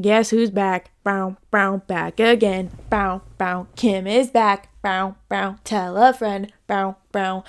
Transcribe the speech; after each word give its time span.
guess 0.00 0.30
who's 0.30 0.50
back? 0.50 0.90
Brown, 1.02 1.36
brown, 1.50 1.82
back 1.86 2.18
again. 2.20 2.70
Brown, 2.90 3.22
brown, 3.38 3.68
Kim 3.76 4.06
is 4.06 4.30
back. 4.30 4.70
Brown, 4.82 5.16
brown, 5.28 5.60
Tell 5.64 5.96
a 5.96 6.12
friend. 6.12 6.52
Brown, 6.66 6.96
brown. 7.12 7.44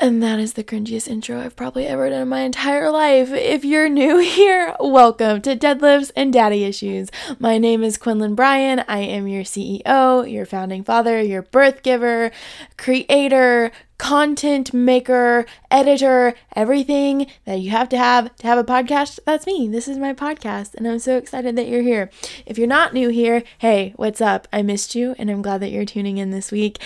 And 0.00 0.22
that 0.22 0.38
is 0.38 0.52
the 0.52 0.62
cringiest 0.62 1.08
intro 1.08 1.40
I've 1.40 1.56
probably 1.56 1.84
ever 1.84 2.08
done 2.08 2.22
in 2.22 2.28
my 2.28 2.42
entire 2.42 2.88
life. 2.88 3.32
If 3.32 3.64
you're 3.64 3.88
new 3.88 4.18
here, 4.36 4.76
welcome 4.78 5.42
to 5.42 5.56
Deadlifts 5.56 6.12
and 6.14 6.32
Daddy 6.32 6.62
Issues. 6.62 7.08
My 7.40 7.58
name 7.58 7.82
is 7.82 7.98
Quinlan 7.98 8.36
Bryan. 8.36 8.84
I 8.86 9.00
am 9.00 9.26
your 9.26 9.42
CEO, 9.42 10.30
your 10.30 10.46
founding 10.46 10.84
father, 10.84 11.20
your 11.20 11.42
birth 11.42 11.82
giver, 11.82 12.30
creator, 12.76 13.72
content 13.98 14.72
maker, 14.72 15.44
editor, 15.70 16.34
everything 16.54 17.26
that 17.44 17.58
you 17.58 17.70
have 17.70 17.88
to 17.88 17.98
have 17.98 18.34
to 18.36 18.46
have 18.46 18.58
a 18.58 18.64
podcast, 18.64 19.18
that's 19.26 19.46
me. 19.46 19.68
This 19.68 19.88
is 19.88 19.98
my 19.98 20.14
podcast, 20.14 20.74
and 20.74 20.86
I'm 20.86 21.00
so 21.00 21.16
excited 21.16 21.56
that 21.56 21.68
you're 21.68 21.82
here. 21.82 22.10
If 22.46 22.56
you're 22.56 22.66
not 22.66 22.94
new 22.94 23.08
here, 23.08 23.42
hey, 23.58 23.92
what's 23.96 24.20
up? 24.20 24.48
I 24.52 24.62
missed 24.62 24.94
you, 24.94 25.14
and 25.18 25.30
I'm 25.30 25.42
glad 25.42 25.60
that 25.60 25.70
you're 25.70 25.84
tuning 25.84 26.18
in 26.18 26.30
this 26.30 26.50
week. 26.52 26.78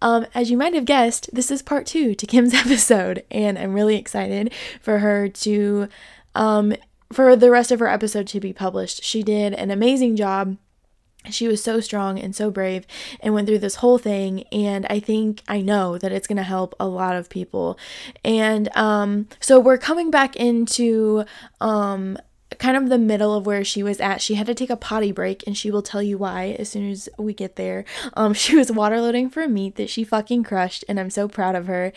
Um, 0.00 0.26
as 0.34 0.50
you 0.50 0.56
might 0.56 0.74
have 0.74 0.84
guessed, 0.84 1.30
this 1.32 1.50
is 1.50 1.62
part 1.62 1.86
two 1.86 2.14
to 2.14 2.26
Kim's 2.26 2.54
episode, 2.66 3.24
and 3.30 3.58
I'm 3.58 3.72
really 3.72 3.96
excited 3.96 4.52
for 4.80 5.00
her 5.00 5.28
to, 5.28 5.88
um, 6.34 6.74
for 7.12 7.34
the 7.34 7.50
rest 7.50 7.72
of 7.72 7.80
her 7.80 7.88
episode 7.88 8.26
to 8.28 8.40
be 8.40 8.52
published. 8.52 9.02
She 9.02 9.22
did 9.22 9.54
an 9.54 9.70
amazing 9.70 10.16
job. 10.16 10.56
She 11.30 11.48
was 11.48 11.62
so 11.62 11.80
strong 11.80 12.18
and 12.18 12.34
so 12.34 12.50
brave 12.50 12.86
and 13.20 13.34
went 13.34 13.48
through 13.48 13.58
this 13.58 13.76
whole 13.76 13.98
thing. 13.98 14.44
And 14.52 14.86
I 14.90 15.00
think 15.00 15.42
I 15.48 15.60
know 15.60 15.98
that 15.98 16.12
it's 16.12 16.26
going 16.26 16.36
to 16.36 16.42
help 16.42 16.74
a 16.78 16.86
lot 16.86 17.16
of 17.16 17.28
people. 17.28 17.78
And 18.24 18.74
um, 18.76 19.28
so 19.40 19.60
we're 19.60 19.78
coming 19.78 20.10
back 20.10 20.36
into 20.36 21.24
um, 21.60 22.18
kind 22.58 22.76
of 22.76 22.88
the 22.88 22.98
middle 22.98 23.34
of 23.34 23.46
where 23.46 23.64
she 23.64 23.82
was 23.82 24.00
at. 24.00 24.20
She 24.20 24.34
had 24.34 24.46
to 24.46 24.54
take 24.54 24.70
a 24.70 24.76
potty 24.76 25.12
break, 25.12 25.44
and 25.46 25.56
she 25.56 25.70
will 25.70 25.82
tell 25.82 26.02
you 26.02 26.18
why 26.18 26.56
as 26.58 26.68
soon 26.68 26.90
as 26.90 27.08
we 27.18 27.34
get 27.34 27.56
there. 27.56 27.84
Um, 28.14 28.34
she 28.34 28.56
was 28.56 28.72
water 28.72 29.00
loading 29.00 29.30
for 29.30 29.46
meet 29.48 29.76
that 29.76 29.90
she 29.90 30.04
fucking 30.04 30.44
crushed, 30.44 30.84
and 30.88 30.98
I'm 30.98 31.10
so 31.10 31.28
proud 31.28 31.54
of 31.54 31.66
her. 31.66 31.92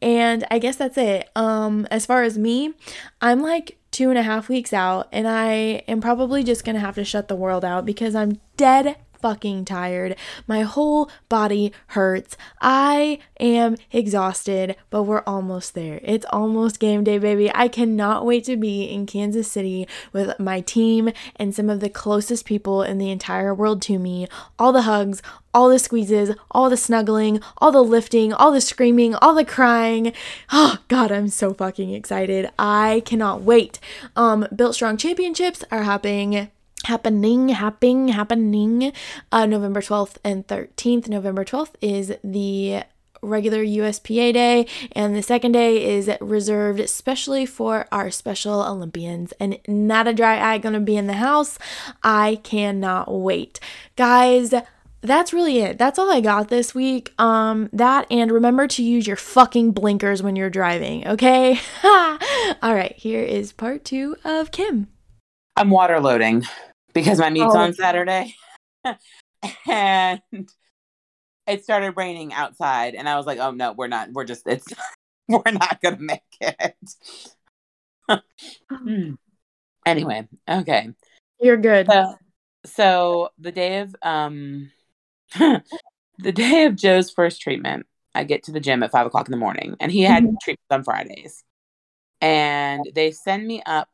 And 0.00 0.44
I 0.50 0.58
guess 0.58 0.76
that's 0.76 0.98
it. 0.98 1.28
Um, 1.34 1.86
as 1.90 2.06
far 2.06 2.22
as 2.22 2.38
me, 2.38 2.74
I'm 3.20 3.42
like 3.42 3.78
two 3.96 4.10
and 4.10 4.18
a 4.18 4.22
half 4.22 4.50
weeks 4.50 4.74
out, 4.74 5.08
and 5.10 5.26
I 5.26 5.82
am 5.88 6.02
probably 6.02 6.44
just 6.44 6.66
gonna 6.66 6.80
have 6.80 6.96
to 6.96 7.04
shut 7.04 7.28
the 7.28 7.34
world 7.34 7.64
out 7.64 7.86
because 7.86 8.14
I'm 8.14 8.38
dead 8.58 8.98
fucking 9.26 9.64
tired. 9.64 10.14
My 10.46 10.62
whole 10.62 11.10
body 11.28 11.72
hurts. 11.88 12.36
I 12.60 13.18
am 13.40 13.76
exhausted, 13.90 14.76
but 14.88 15.02
we're 15.02 15.24
almost 15.26 15.74
there. 15.74 15.98
It's 16.04 16.24
almost 16.30 16.78
game 16.78 17.02
day, 17.02 17.18
baby. 17.18 17.50
I 17.52 17.66
cannot 17.66 18.24
wait 18.24 18.44
to 18.44 18.56
be 18.56 18.84
in 18.84 19.04
Kansas 19.04 19.50
City 19.50 19.88
with 20.12 20.38
my 20.38 20.60
team 20.60 21.10
and 21.34 21.52
some 21.52 21.68
of 21.68 21.80
the 21.80 21.88
closest 21.88 22.44
people 22.44 22.84
in 22.84 22.98
the 22.98 23.10
entire 23.10 23.52
world 23.52 23.82
to 23.82 23.98
me. 23.98 24.28
All 24.60 24.70
the 24.70 24.82
hugs, 24.82 25.22
all 25.52 25.70
the 25.70 25.80
squeezes, 25.80 26.30
all 26.52 26.70
the 26.70 26.76
snuggling, 26.76 27.40
all 27.58 27.72
the 27.72 27.82
lifting, 27.82 28.32
all 28.32 28.52
the 28.52 28.60
screaming, 28.60 29.16
all 29.16 29.34
the 29.34 29.44
crying. 29.44 30.12
Oh 30.52 30.78
god, 30.86 31.10
I'm 31.10 31.26
so 31.26 31.52
fucking 31.52 31.90
excited. 31.90 32.48
I 32.60 33.02
cannot 33.04 33.42
wait. 33.42 33.80
Um 34.14 34.46
Built 34.54 34.76
Strong 34.76 34.98
Championships 34.98 35.64
are 35.72 35.82
happening 35.82 36.52
happening 36.86 37.50
happening 37.50 38.08
happening 38.08 38.92
uh, 39.32 39.46
november 39.46 39.80
12th 39.80 40.16
and 40.24 40.46
13th 40.46 41.08
november 41.08 41.44
12th 41.44 41.74
is 41.80 42.14
the 42.24 42.82
regular 43.26 43.64
USPA 43.64 44.32
day, 44.32 44.66
and 44.92 45.14
the 45.14 45.22
second 45.22 45.52
day 45.52 45.96
is 45.96 46.10
reserved 46.20 46.80
especially 46.80 47.46
for 47.46 47.86
our 47.92 48.10
special 48.10 48.62
Olympians. 48.62 49.32
And 49.38 49.58
not 49.66 50.08
a 50.08 50.14
dry 50.14 50.40
eye 50.40 50.58
gonna 50.58 50.80
be 50.80 50.96
in 50.96 51.06
the 51.06 51.14
house. 51.14 51.58
I 52.02 52.40
cannot 52.42 53.12
wait. 53.12 53.60
Guys, 53.96 54.54
that's 55.02 55.32
really 55.32 55.58
it. 55.58 55.78
That's 55.78 55.98
all 55.98 56.10
I 56.10 56.20
got 56.20 56.48
this 56.48 56.74
week. 56.74 57.12
Um 57.18 57.68
that 57.72 58.06
and 58.10 58.32
remember 58.32 58.66
to 58.68 58.82
use 58.82 59.06
your 59.06 59.16
fucking 59.16 59.72
blinkers 59.72 60.22
when 60.22 60.36
you're 60.36 60.50
driving, 60.50 61.06
okay? 61.06 61.60
all 61.84 62.74
right, 62.74 62.94
here 62.96 63.22
is 63.22 63.52
part 63.52 63.84
2 63.84 64.16
of 64.24 64.50
Kim. 64.50 64.88
I'm 65.56 65.70
water 65.70 66.00
loading 66.00 66.44
because 66.96 67.18
my 67.18 67.28
meet's 67.28 67.54
Oh. 67.54 67.58
on 67.58 67.74
Saturday. 67.74 68.34
and 69.66 70.20
it 71.46 71.62
started 71.62 71.94
raining 71.96 72.32
outside 72.32 72.94
and 72.94 73.06
I 73.08 73.16
was 73.16 73.26
like, 73.26 73.38
"Oh 73.38 73.50
no, 73.50 73.72
we're 73.72 73.86
not. 73.86 74.12
We're 74.12 74.24
just 74.24 74.46
it's 74.46 74.66
we're 75.28 75.52
not 75.52 75.80
going 75.82 75.96
to 75.98 76.02
make 76.02 76.22
it." 76.40 76.74
Hmm. 78.70 79.14
anyway, 79.84 80.28
okay. 80.48 80.90
You're 81.40 81.56
good. 81.56 81.86
So, 81.86 82.14
so 82.64 83.28
the 83.38 83.52
day 83.52 83.80
of 83.80 83.94
um 84.02 84.70
the 85.38 86.32
day 86.32 86.64
of 86.64 86.76
Joe's 86.76 87.10
first 87.10 87.40
treatment, 87.40 87.86
I 88.14 88.24
get 88.24 88.44
to 88.44 88.52
the 88.52 88.60
gym 88.60 88.82
at 88.82 88.90
five 88.92 89.06
o'clock 89.06 89.28
in 89.28 89.32
the 89.32 89.38
morning, 89.38 89.76
and 89.80 89.92
he 89.92 90.02
had 90.02 90.24
Mhm. 90.24 90.36
treatments 90.40 90.70
on 90.70 90.84
Fridays, 90.84 91.44
and 92.20 92.84
they 92.94 93.10
send 93.10 93.46
me 93.46 93.62
up 93.66 93.88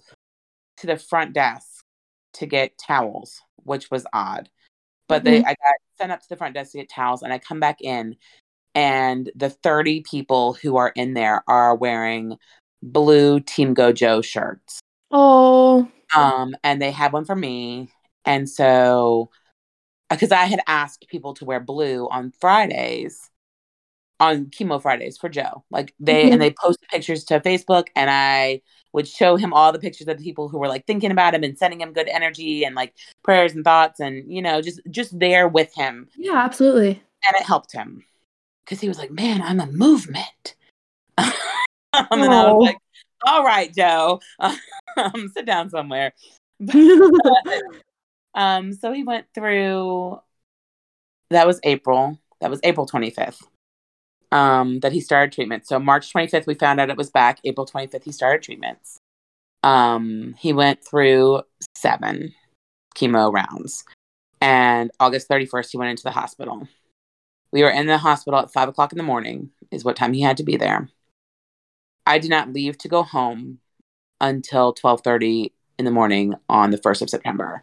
to 0.79 0.87
the 0.87 0.97
front 0.99 1.33
desk 1.33 1.82
to 2.35 2.47
get 2.47 2.79
towels, 2.79 3.41
which 3.57 3.91
was 3.91 4.07
odd. 4.13 4.49
But 5.09 5.25
they, 5.25 5.39
I 5.45 5.49
got 5.49 5.75
sent 5.99 6.13
up 6.13 6.21
to 6.23 6.29
the 6.29 6.37
front 6.37 6.55
desk 6.55 6.73
to 6.73 6.79
get 6.79 6.89
towels, 6.89 7.23
and 7.23 7.33
I 7.33 7.39
come 7.39 7.61
back 7.61 7.81
in, 7.81 8.17
and 8.75 9.31
the 9.35 9.51
thirty 9.51 10.03
people 10.03 10.55
who 10.55 10.77
are 10.77 10.93
in 10.95 11.15
there 11.15 11.45
are 11.49 11.75
wearing 11.75 12.37
blue 12.83 13.41
Team 13.41 13.75
Gojo 13.75 14.25
shirts 14.25 14.81
Oh, 15.11 15.89
um 16.17 16.55
and 16.65 16.81
they 16.81 16.91
had 16.91 17.13
one 17.13 17.25
for 17.25 17.37
me 17.37 17.91
and 18.25 18.49
so 18.49 19.31
because 20.11 20.33
i 20.33 20.45
had 20.47 20.61
asked 20.67 21.07
people 21.09 21.35
to 21.35 21.45
wear 21.45 21.61
blue 21.61 22.09
on 22.09 22.33
fridays 22.41 23.31
on 24.19 24.47
chemo 24.47 24.81
fridays 24.83 25.17
for 25.17 25.29
joe 25.29 25.65
like 25.71 25.95
they 26.01 26.29
Mhm. 26.29 26.33
and 26.33 26.43
they 26.43 26.51
posted 26.51 26.89
pictures 26.89 27.25
to 27.25 27.41
facebook 27.41 27.87
and 27.95 28.11
i 28.11 28.61
would 28.93 29.09
show 29.09 29.37
him 29.37 29.53
all 29.53 29.73
the 29.73 29.79
pictures 29.79 30.09
of 30.09 30.19
the 30.19 30.25
people 30.25 30.49
who 30.49 30.59
were 30.59 30.69
like 30.69 30.87
thinking 30.87 31.11
about 31.11 31.35
him 31.35 31.43
and 31.43 31.59
sending 31.59 31.81
him 31.81 31.93
good 31.93 32.09
energy 32.09 32.65
and 32.65 32.75
like 32.75 32.95
prayers 33.23 33.55
and 33.55 33.65
thoughts 33.65 34.01
and 34.01 34.31
you 34.33 34.43
know 34.43 34.61
just 34.61 34.81
just 34.91 35.19
there 35.19 35.49
with 35.49 35.75
him 35.75 36.09
yeah, 36.17 36.37
absolutely. 36.37 37.03
and 37.27 37.37
it 37.37 37.43
helped 37.43 37.73
him 37.73 38.05
because 38.65 38.81
he 38.81 38.89
was 38.89 38.99
like 38.99 39.11
man 39.11 39.41
i'm 39.43 39.61
a 39.61 39.67
movement 39.67 40.55
and 41.19 41.33
i 41.95 42.53
was 42.53 42.67
like 42.67 42.79
all 43.27 43.45
right 43.45 43.75
joe 43.75 44.21
um, 44.39 45.31
sit 45.35 45.47
down 45.47 45.71
somewhere 45.71 46.13
Um, 48.35 48.73
so 48.73 48.93
he 48.93 49.03
went 49.05 49.27
through 49.35 50.21
that 51.31 51.47
was 51.47 51.61
April. 51.65 52.19
That 52.41 52.51
was 52.51 52.61
April 52.63 52.87
25th. 52.87 53.43
Um, 54.33 54.81
that 54.81 54.93
he 54.93 55.01
started 55.01 55.33
treatment. 55.33 55.67
So 55.67 55.79
March 55.79 56.13
25th 56.13 56.47
we 56.47 56.55
found 56.55 56.81
out 56.81 56.89
it 56.91 56.97
was 56.97 57.11
back. 57.11 57.39
April 57.45 57.67
25th 57.67 58.05
he 58.05 58.13
started 58.13 58.43
treatments. 58.43 58.99
Um, 59.63 60.35
he 60.39 60.53
went 60.53 60.85
through 60.85 61.43
seven 61.77 62.35
chemo 62.97 63.33
rounds. 63.33 63.85
And 64.41 64.91
August 64.99 65.29
31st 65.29 65.71
he 65.73 65.79
went 65.79 65.91
into 65.91 66.03
the 66.03 66.11
hospital. 66.11 66.67
We 67.53 67.63
were 67.63 67.71
in 67.71 67.87
the 67.87 67.99
hospital 67.99 68.41
at 68.41 68.53
five 68.53 68.69
o'clock 68.69 68.93
in 68.93 68.97
the 68.99 69.05
morning, 69.05 69.51
is 69.71 69.85
what 69.85 69.97
time 69.97 70.15
he 70.15 70.23
had 70.23 70.39
to 70.39 70.45
be 70.45 70.57
there. 70.57 70.89
I 72.07 72.19
did 72.19 72.31
not 72.31 72.53
leave 72.53 72.79
to 72.79 72.89
go 72.89 73.03
home 73.03 73.59
until 74.21 74.73
12:30 74.73 75.53
in 75.79 75.85
the 75.85 75.91
morning 75.91 76.35
on 76.49 76.71
the 76.71 76.79
1st 76.79 77.03
of 77.03 77.11
September 77.11 77.63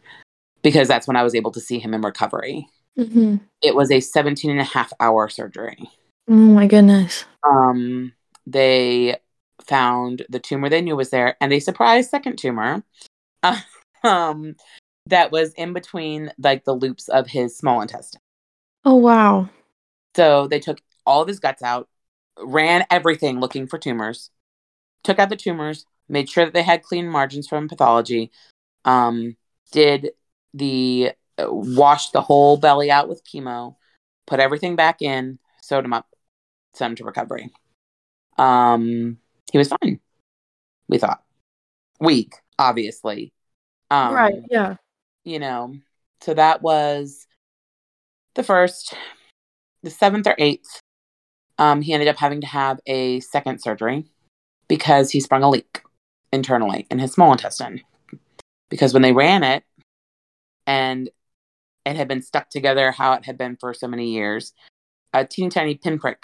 because 0.62 0.88
that's 0.88 1.07
when 1.07 1.16
I 1.18 1.24
was 1.24 1.36
able 1.36 1.51
to 1.51 1.59
see 1.59 1.80
him 1.80 1.94
in 1.94 2.01
recovery. 2.01 2.68
hmm 2.96 3.38
It 3.62 3.75
was 3.75 3.91
a 3.91 4.00
17 4.00 4.51
and 4.51 4.59
a 4.59 4.63
half 4.63 4.94
hour 5.00 5.30
surgery. 5.30 5.90
Oh 6.30 6.34
my 6.34 6.68
goodness. 6.68 7.26
Um, 7.44 8.14
they 8.46 9.18
found 9.66 10.26
the 10.30 10.40
tumor 10.40 10.70
they 10.70 10.82
knew 10.82 10.96
was 10.96 11.10
there 11.10 11.36
and 11.42 11.52
a 11.52 11.60
surprise 11.60 12.10
second 12.10 12.38
tumor 12.38 12.84
um, 14.04 14.56
that 15.08 15.31
was 15.31 15.54
in 15.54 15.74
between 15.74 16.31
like 16.38 16.66
the 16.66 16.74
loops 16.74 17.10
of 17.10 17.28
his 17.28 17.58
small 17.58 17.81
intestine. 17.81 18.22
Oh 18.86 18.96
wow. 18.96 19.50
So 20.16 20.48
they 20.48 20.60
took 20.60 20.80
all 21.06 21.22
of 21.22 21.28
his 21.28 21.40
guts 21.40 21.64
out, 21.64 21.90
ran 22.38 22.86
everything 22.92 23.40
looking 23.40 23.68
for 23.68 23.80
tumors, 23.80 24.30
took 25.04 25.18
out 25.18 25.30
the 25.30 25.36
tumors, 25.36 25.86
made 26.08 26.30
sure 26.30 26.46
that 26.46 26.54
they 26.54 26.64
had 26.64 26.84
clean 26.84 27.08
margins 27.08 27.48
from 27.48 27.68
pathology, 27.68 28.32
um, 28.86 29.36
did 29.72 30.12
the 30.54 31.12
uh, 31.40 31.52
washed 31.52 32.14
the 32.14 32.22
whole 32.22 32.58
belly 32.58 32.92
out 32.92 33.10
with 33.10 33.24
chemo, 33.24 33.75
put 34.28 34.40
everything 34.40 34.75
back 34.75 35.02
in, 35.02 35.40
sewed 35.62 35.86
him 35.86 35.94
up, 35.94 36.09
sent 36.74 36.92
him 36.92 36.95
to 36.98 37.04
recovery. 37.04 37.51
Um, 38.38 39.18
he 39.51 39.57
was 39.57 39.69
fine. 39.69 40.00
We 40.88 40.98
thought 40.98 41.24
weak, 42.00 42.36
obviously. 42.57 43.33
Um, 43.92 44.13
right. 44.13 44.36
Yeah. 44.50 44.75
you 45.24 45.39
know 45.39 45.75
so 46.21 46.33
that 46.36 46.62
was 46.62 47.25
the 48.36 48.44
first 48.44 48.94
the 49.81 49.89
seventh 49.89 50.27
or 50.27 50.36
eighth 50.38 50.80
um 51.57 51.81
he 51.81 51.92
ended 51.92 52.07
up 52.07 52.18
having 52.18 52.39
to 52.42 52.45
have 52.45 52.80
a 52.86 53.19
second 53.22 53.60
surgery 53.60 54.06
because 54.68 55.10
he 55.10 55.19
sprung 55.19 55.42
a 55.42 55.50
leak 55.50 55.81
internally 56.31 56.86
in 56.92 57.00
his 57.00 57.12
small 57.12 57.31
intestine 57.31 57.81
because 58.69 58.94
when 58.94 59.01
they 59.01 59.12
ran 59.12 59.44
it 59.44 59.63
and 60.68 61.10
it 61.86 61.95
had 61.95 62.07
been 62.07 62.22
stuck 62.22 62.50
together 62.50 62.92
how 62.92 63.13
it 63.13 63.25
had 63.25 63.38
been 63.38 63.57
for 63.60 63.74
so 63.74 63.88
many 63.88 64.12
years. 64.12 64.54
A 65.13 65.25
teeny 65.25 65.50
tiny 65.50 65.75
pinprick 65.75 66.24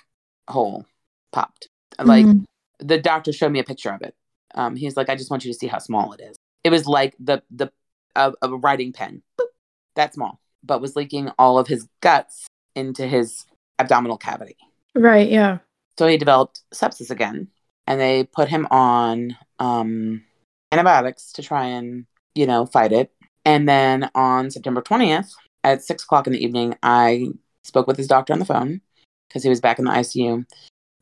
hole 0.49 0.85
popped. 1.31 1.69
Like 2.01 2.25
Mhm. 2.25 2.45
the 2.79 2.97
doctor 2.99 3.31
showed 3.31 3.51
me 3.51 3.59
a 3.59 3.63
picture 3.63 3.91
of 3.91 4.01
it. 4.01 4.15
Um, 4.53 4.75
he's 4.75 4.95
like, 4.97 5.09
I 5.09 5.15
just 5.15 5.29
want 5.29 5.45
you 5.45 5.51
to 5.51 5.57
see 5.57 5.67
how 5.67 5.79
small 5.79 6.13
it 6.13 6.21
is. 6.21 6.35
It 6.63 6.69
was 6.69 6.85
like 6.87 7.15
the 7.19 7.43
the 7.49 7.71
a, 8.15 8.33
a 8.41 8.49
writing 8.49 8.93
pen, 8.93 9.21
Boop. 9.39 9.47
that 9.95 10.13
small, 10.13 10.39
but 10.63 10.81
was 10.81 10.95
leaking 10.95 11.29
all 11.37 11.59
of 11.59 11.67
his 11.67 11.87
guts 12.01 12.47
into 12.75 13.05
his 13.07 13.45
abdominal 13.79 14.17
cavity. 14.17 14.57
Right. 14.93 15.29
Yeah. 15.29 15.59
So 15.97 16.07
he 16.07 16.17
developed 16.17 16.61
sepsis 16.73 17.09
again, 17.09 17.49
and 17.87 17.99
they 17.99 18.23
put 18.23 18.49
him 18.49 18.67
on 18.71 19.37
um, 19.59 20.23
antibiotics 20.71 21.31
to 21.33 21.43
try 21.43 21.65
and 21.65 22.05
you 22.35 22.45
know 22.45 22.65
fight 22.65 22.91
it. 22.91 23.11
And 23.45 23.67
then 23.69 24.09
on 24.15 24.49
September 24.51 24.81
twentieth 24.81 25.33
at 25.63 25.83
six 25.83 26.03
o'clock 26.03 26.27
in 26.27 26.33
the 26.33 26.43
evening, 26.43 26.75
I 26.83 27.27
spoke 27.63 27.87
with 27.87 27.97
his 27.97 28.07
doctor 28.07 28.33
on 28.33 28.39
the 28.39 28.45
phone 28.45 28.81
because 29.27 29.43
he 29.43 29.49
was 29.49 29.61
back 29.61 29.79
in 29.79 29.85
the 29.85 29.91
ICU, 29.91 30.45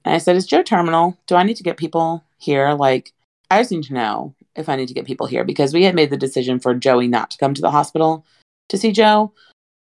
and 0.06 0.16
I 0.16 0.18
said, 0.18 0.36
"Is 0.36 0.48
Joe 0.48 0.64
terminal? 0.64 1.18
Do 1.28 1.36
I 1.36 1.44
need 1.44 1.58
to 1.58 1.64
get 1.64 1.78
people 1.78 2.24
here? 2.38 2.74
Like, 2.74 3.14
I 3.52 3.60
just 3.62 3.72
need 3.72 3.84
to 3.86 3.94
know 3.94 4.36
if 4.56 4.70
I 4.70 4.76
need 4.76 4.88
to 4.88 4.94
get 4.94 5.06
people 5.06 5.28
here 5.28 5.44
because 5.44 5.74
we 5.74 5.84
had 5.84 5.96
made 5.96 6.10
the 6.10 6.18
decision 6.18 6.60
for 6.60 6.74
Joey 6.74 7.08
not 7.08 7.32
to 7.32 7.38
come 7.38 7.54
to 7.54 7.62
the 7.62 7.72
hospital 7.72 8.26
to 8.70 8.78
see 8.78 8.92
Joe 8.92 9.34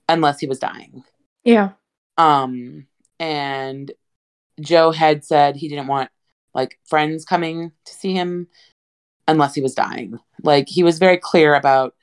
unless 0.10 0.40
he 0.40 0.48
was 0.48 0.60
dying." 0.60 1.04
Yeah. 1.44 1.72
Um, 2.18 2.88
and 3.20 3.92
Joe 4.60 4.92
had 4.92 5.24
said 5.24 5.56
he 5.56 5.68
didn't 5.70 5.88
want 5.88 6.10
like 6.54 6.80
friends 6.86 7.24
coming 7.26 7.72
to 7.86 7.94
see 7.94 8.14
him 8.14 8.48
unless 9.28 9.54
he 9.54 9.62
was 9.62 9.76
dying. 9.76 10.20
Like 10.42 10.68
he 10.68 10.84
was 10.84 10.98
very 11.00 11.18
clear 11.18 11.54
about 11.54 11.94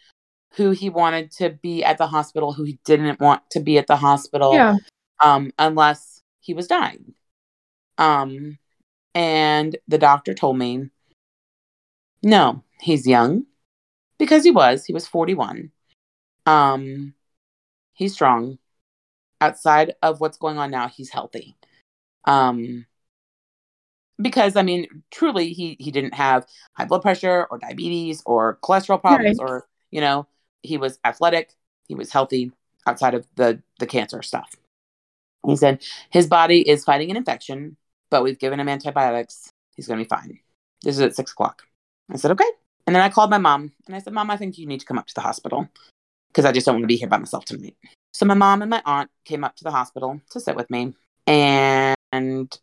who 0.54 0.70
he 0.70 0.88
wanted 0.88 1.32
to 1.32 1.50
be 1.50 1.82
at 1.82 1.98
the 1.98 2.06
hospital, 2.06 2.52
who 2.52 2.62
he 2.62 2.78
didn't 2.84 3.18
want 3.18 3.42
to 3.50 3.60
be 3.60 3.76
at 3.76 3.88
the 3.88 3.96
hospital, 3.96 4.54
Yeah. 4.54 4.76
um, 5.20 5.50
unless 5.58 6.13
he 6.44 6.52
was 6.54 6.66
dying. 6.66 7.14
Um, 7.96 8.58
and 9.14 9.76
the 9.88 9.98
doctor 9.98 10.34
told 10.34 10.58
me, 10.58 10.90
no, 12.22 12.62
he's 12.80 13.06
young 13.06 13.46
because 14.18 14.44
he 14.44 14.50
was. 14.50 14.84
He 14.84 14.92
was 14.92 15.06
41. 15.06 15.70
Um, 16.46 17.14
he's 17.94 18.12
strong. 18.12 18.58
Outside 19.40 19.94
of 20.02 20.20
what's 20.20 20.36
going 20.38 20.58
on 20.58 20.70
now, 20.70 20.88
he's 20.88 21.10
healthy. 21.10 21.56
Um, 22.26 22.86
because 24.20 24.56
I 24.56 24.62
mean, 24.62 25.02
truly, 25.10 25.52
he 25.52 25.76
he 25.80 25.90
didn't 25.90 26.14
have 26.14 26.46
high 26.74 26.84
blood 26.84 27.02
pressure 27.02 27.46
or 27.50 27.58
diabetes 27.58 28.22
or 28.26 28.58
cholesterol 28.62 29.00
problems, 29.00 29.38
Right. 29.38 29.50
or 29.50 29.66
you 29.90 30.00
know, 30.00 30.26
he 30.62 30.78
was 30.78 30.98
athletic, 31.04 31.54
he 31.88 31.94
was 31.94 32.12
healthy 32.12 32.52
outside 32.86 33.14
of 33.14 33.26
the 33.34 33.62
the 33.80 33.86
cancer 33.86 34.22
stuff. 34.22 34.54
He 35.46 35.56
said 35.56 35.82
his 36.10 36.26
body 36.26 36.68
is 36.68 36.84
fighting 36.84 37.10
an 37.10 37.16
infection, 37.16 37.76
but 38.10 38.22
we've 38.22 38.38
given 38.38 38.60
him 38.60 38.68
antibiotics. 38.68 39.50
He's 39.76 39.86
going 39.86 39.98
to 39.98 40.04
be 40.04 40.08
fine. 40.08 40.38
This 40.82 40.96
is 40.96 41.00
at 41.00 41.16
six 41.16 41.32
o'clock. 41.32 41.62
I 42.10 42.16
said 42.16 42.30
okay, 42.32 42.50
and 42.86 42.94
then 42.94 43.02
I 43.02 43.08
called 43.08 43.30
my 43.30 43.38
mom 43.38 43.72
and 43.86 43.96
I 43.96 43.98
said, 43.98 44.12
Mom, 44.12 44.30
I 44.30 44.36
think 44.36 44.58
you 44.58 44.66
need 44.66 44.80
to 44.80 44.86
come 44.86 44.98
up 44.98 45.06
to 45.06 45.14
the 45.14 45.20
hospital 45.20 45.68
because 46.28 46.44
I 46.44 46.52
just 46.52 46.66
don't 46.66 46.76
want 46.76 46.84
to 46.84 46.88
be 46.88 46.96
here 46.96 47.08
by 47.08 47.18
myself 47.18 47.44
tonight. 47.44 47.76
So 48.12 48.26
my 48.26 48.34
mom 48.34 48.62
and 48.62 48.70
my 48.70 48.82
aunt 48.84 49.10
came 49.24 49.44
up 49.44 49.56
to 49.56 49.64
the 49.64 49.70
hospital 49.70 50.20
to 50.30 50.40
sit 50.40 50.56
with 50.56 50.70
me, 50.70 50.94
and 51.26 52.58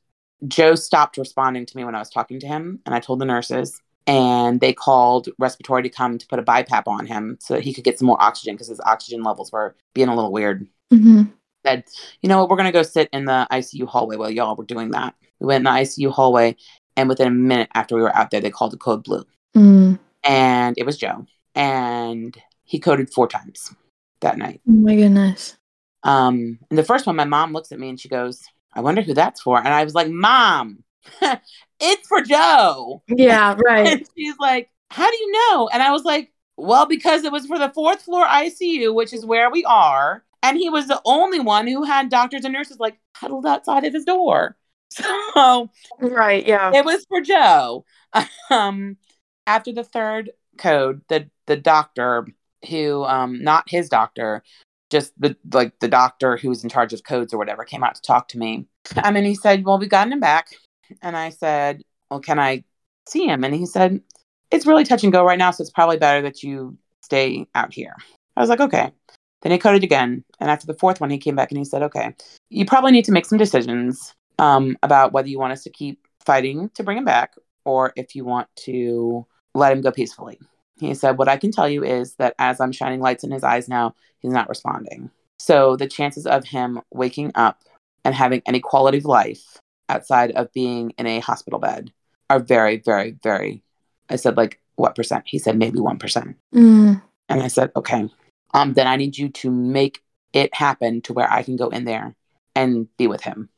Joe 0.47 0.75
stopped 0.75 1.17
responding 1.17 1.65
to 1.65 1.77
me 1.77 1.83
when 1.83 1.95
I 1.95 1.99
was 1.99 2.09
talking 2.09 2.39
to 2.39 2.47
him, 2.47 2.79
and 2.85 2.95
I 2.95 2.99
told 2.99 3.19
the 3.19 3.25
nurses, 3.25 3.81
and 4.07 4.61
they 4.61 4.73
called 4.73 5.29
respiratory 5.39 5.83
to 5.83 5.89
come 5.89 6.17
to 6.17 6.27
put 6.27 6.39
a 6.39 6.43
BiPAP 6.43 6.83
on 6.87 7.05
him 7.05 7.37
so 7.41 7.55
that 7.55 7.63
he 7.63 7.73
could 7.73 7.83
get 7.83 7.99
some 7.99 8.05
more 8.05 8.21
oxygen 8.21 8.55
because 8.55 8.67
his 8.67 8.81
oxygen 8.81 9.23
levels 9.23 9.51
were 9.51 9.75
being 9.93 10.07
a 10.07 10.15
little 10.15 10.31
weird. 10.31 10.67
hmm 10.89 11.23
Said, 11.65 11.83
you 12.21 12.29
know 12.29 12.39
what, 12.39 12.49
we're 12.49 12.57
gonna 12.57 12.71
go 12.71 12.83
sit 12.83 13.09
in 13.13 13.25
the 13.25 13.47
ICU 13.51 13.85
hallway 13.87 14.15
while 14.17 14.31
y'all 14.31 14.55
were 14.55 14.65
doing 14.65 14.91
that. 14.91 15.15
We 15.39 15.47
went 15.47 15.61
in 15.67 15.73
the 15.73 15.79
ICU 15.79 16.11
hallway, 16.11 16.55
and 16.97 17.07
within 17.09 17.27
a 17.27 17.31
minute 17.31 17.69
after 17.73 17.95
we 17.95 18.01
were 18.01 18.15
out 18.15 18.31
there, 18.31 18.41
they 18.41 18.49
called 18.51 18.71
the 18.71 18.77
code 18.77 19.03
blue, 19.03 19.23
Mm. 19.55 19.99
and 20.23 20.75
it 20.77 20.85
was 20.85 20.97
Joe, 20.97 21.25
and 21.55 22.35
he 22.63 22.79
coded 22.79 23.13
four 23.13 23.27
times 23.27 23.73
that 24.21 24.37
night. 24.37 24.61
Oh 24.67 24.71
my 24.71 24.95
goodness. 24.95 25.57
Um, 26.03 26.57
and 26.69 26.79
the 26.79 26.83
first 26.83 27.05
one, 27.05 27.15
my 27.15 27.25
mom 27.25 27.53
looks 27.53 27.71
at 27.71 27.79
me 27.79 27.89
and 27.89 27.99
she 27.99 28.09
goes, 28.09 28.41
I 28.73 28.81
wonder 28.81 29.01
who 29.01 29.13
that's 29.13 29.41
for. 29.41 29.57
And 29.59 29.67
I 29.67 29.83
was 29.83 29.93
like, 29.93 30.09
Mom, 30.09 30.83
it's 31.79 32.07
for 32.07 32.21
Joe. 32.21 33.03
Yeah. 33.07 33.55
Right. 33.65 33.87
And 33.87 34.05
she's 34.17 34.35
like, 34.39 34.69
How 34.89 35.09
do 35.09 35.17
you 35.17 35.31
know? 35.31 35.69
And 35.71 35.83
I 35.83 35.91
was 35.91 36.03
like, 36.03 36.31
Well, 36.57 36.85
because 36.87 37.23
it 37.23 37.31
was 37.31 37.45
for 37.45 37.59
the 37.59 37.69
fourth 37.69 38.01
floor 38.03 38.25
ICU, 38.25 38.93
which 38.95 39.13
is 39.13 39.25
where 39.25 39.51
we 39.51 39.63
are. 39.65 40.23
And 40.43 40.57
he 40.57 40.69
was 40.69 40.87
the 40.87 41.01
only 41.05 41.39
one 41.39 41.67
who 41.67 41.83
had 41.83 42.09
doctors 42.09 42.43
and 42.45 42.53
nurses 42.53 42.79
like 42.79 42.99
huddled 43.15 43.45
outside 43.45 43.85
of 43.85 43.93
his 43.93 44.05
door. 44.05 44.57
So 44.93 45.69
right. 46.01 46.45
Yeah. 46.45 46.73
it 46.75 46.83
was 46.83 47.05
for 47.07 47.21
Joe. 47.21 47.85
Um, 48.49 48.97
after 49.47 49.71
the 49.71 49.85
third 49.85 50.31
code, 50.57 51.01
the 51.07 51.29
the 51.45 51.55
doctor 51.55 52.27
who, 52.69 53.03
um, 53.05 53.41
not 53.43 53.69
his 53.69 53.89
doctor, 53.89 54.43
just 54.89 55.13
the 55.19 55.35
like 55.53 55.79
the 55.79 55.87
doctor 55.87 56.37
who 56.37 56.49
was 56.49 56.63
in 56.63 56.69
charge 56.69 56.93
of 56.93 57.03
codes 57.03 57.33
or 57.33 57.37
whatever, 57.37 57.63
came 57.63 57.83
out 57.83 57.95
to 57.95 58.01
talk 58.01 58.27
to 58.29 58.37
me. 58.37 58.67
I 58.97 59.11
mean, 59.11 59.23
he 59.25 59.35
said, 59.35 59.65
"Well, 59.65 59.79
we've 59.79 59.89
gotten 59.89 60.13
him 60.13 60.19
back," 60.19 60.49
and 61.01 61.15
I 61.17 61.29
said, 61.29 61.81
"Well, 62.09 62.19
can 62.19 62.39
I 62.39 62.63
see 63.07 63.25
him?" 63.25 63.43
And 63.43 63.55
he 63.55 63.65
said, 63.65 64.01
"It's 64.51 64.65
really 64.65 64.83
touch 64.83 65.03
and 65.03 65.13
go 65.13 65.25
right 65.25 65.39
now, 65.39 65.51
so 65.51 65.61
it's 65.61 65.71
probably 65.71 65.97
better 65.97 66.21
that 66.23 66.43
you 66.43 66.77
stay 67.01 67.47
out 67.55 67.73
here." 67.73 67.95
I 68.35 68.41
was 68.41 68.49
like, 68.49 68.59
"Okay." 68.61 68.91
Then 69.41 69.51
he 69.51 69.57
coded 69.57 69.83
again, 69.83 70.23
and 70.39 70.51
after 70.51 70.67
the 70.67 70.75
fourth 70.75 71.01
one, 71.01 71.09
he 71.09 71.17
came 71.17 71.35
back 71.35 71.51
and 71.51 71.57
he 71.57 71.65
said, 71.65 71.81
"Okay, 71.83 72.15
you 72.49 72.65
probably 72.65 72.91
need 72.91 73.05
to 73.05 73.11
make 73.11 73.25
some 73.25 73.37
decisions 73.37 74.13
um, 74.39 74.77
about 74.83 75.13
whether 75.13 75.27
you 75.27 75.39
want 75.39 75.53
us 75.53 75.63
to 75.63 75.69
keep 75.69 76.07
fighting 76.25 76.69
to 76.75 76.83
bring 76.83 76.97
him 76.97 77.05
back 77.05 77.35
or 77.65 77.93
if 77.95 78.15
you 78.15 78.25
want 78.25 78.47
to 78.55 79.25
let 79.53 79.71
him 79.71 79.81
go 79.81 79.91
peacefully. 79.91 80.39
He 80.79 80.93
said, 80.93 81.17
What 81.17 81.29
I 81.29 81.37
can 81.37 81.51
tell 81.51 81.69
you 81.69 81.83
is 81.83 82.15
that 82.15 82.35
as 82.39 82.59
I'm 82.59 82.71
shining 82.71 83.01
lights 83.01 83.23
in 83.23 83.31
his 83.31 83.43
eyes 83.43 83.67
now, 83.69 83.95
he's 84.19 84.31
not 84.31 84.49
responding. 84.49 85.11
So 85.39 85.75
the 85.75 85.87
chances 85.87 86.25
of 86.25 86.45
him 86.45 86.81
waking 86.91 87.31
up 87.35 87.61
and 88.03 88.15
having 88.15 88.41
any 88.45 88.59
quality 88.59 88.97
of 88.97 89.05
life 89.05 89.59
outside 89.89 90.31
of 90.31 90.51
being 90.53 90.91
in 90.97 91.05
a 91.05 91.19
hospital 91.19 91.59
bed 91.59 91.91
are 92.29 92.39
very, 92.39 92.77
very, 92.77 93.11
very. 93.23 93.63
I 94.09 94.15
said, 94.15 94.37
like, 94.37 94.59
what 94.75 94.95
percent? 94.95 95.25
He 95.27 95.37
said, 95.37 95.57
maybe 95.57 95.79
1%. 95.79 96.35
Mm. 96.55 97.01
And 97.29 97.43
I 97.43 97.47
said, 97.47 97.71
okay, 97.75 98.09
um, 98.53 98.73
then 98.73 98.87
I 98.87 98.95
need 98.95 99.17
you 99.17 99.29
to 99.29 99.51
make 99.51 100.03
it 100.33 100.53
happen 100.53 101.01
to 101.03 101.13
where 101.13 101.31
I 101.31 101.43
can 101.43 101.55
go 101.55 101.69
in 101.69 101.85
there 101.85 102.15
and 102.55 102.87
be 102.97 103.07
with 103.07 103.21
him. 103.21 103.49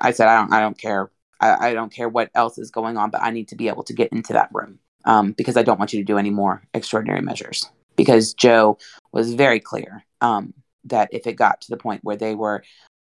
I 0.00 0.12
said, 0.12 0.28
I 0.28 0.40
don't, 0.40 0.52
I 0.52 0.60
don't 0.60 0.78
care. 0.78 1.10
I, 1.40 1.68
I 1.68 1.74
don't 1.74 1.92
care 1.92 2.08
what 2.08 2.30
else 2.34 2.58
is 2.58 2.70
going 2.70 2.96
on, 2.96 3.10
but 3.10 3.22
I 3.22 3.30
need 3.30 3.48
to 3.48 3.56
be 3.56 3.68
able 3.68 3.84
to 3.84 3.92
get 3.92 4.12
into 4.12 4.32
that 4.32 4.50
room 4.52 4.78
um, 5.04 5.32
because 5.32 5.56
I 5.56 5.62
don't 5.62 5.78
want 5.78 5.92
you 5.92 6.00
to 6.00 6.04
do 6.04 6.18
any 6.18 6.30
more 6.30 6.62
extraordinary 6.74 7.22
measures. 7.22 7.68
Because 7.96 8.32
Joe 8.32 8.78
was 9.12 9.34
very 9.34 9.58
clear 9.58 10.04
um, 10.20 10.54
that 10.84 11.08
if 11.12 11.26
it 11.26 11.34
got 11.34 11.60
to 11.62 11.70
the 11.70 11.76
point 11.76 12.04
where 12.04 12.16
they 12.16 12.34
were, 12.34 12.62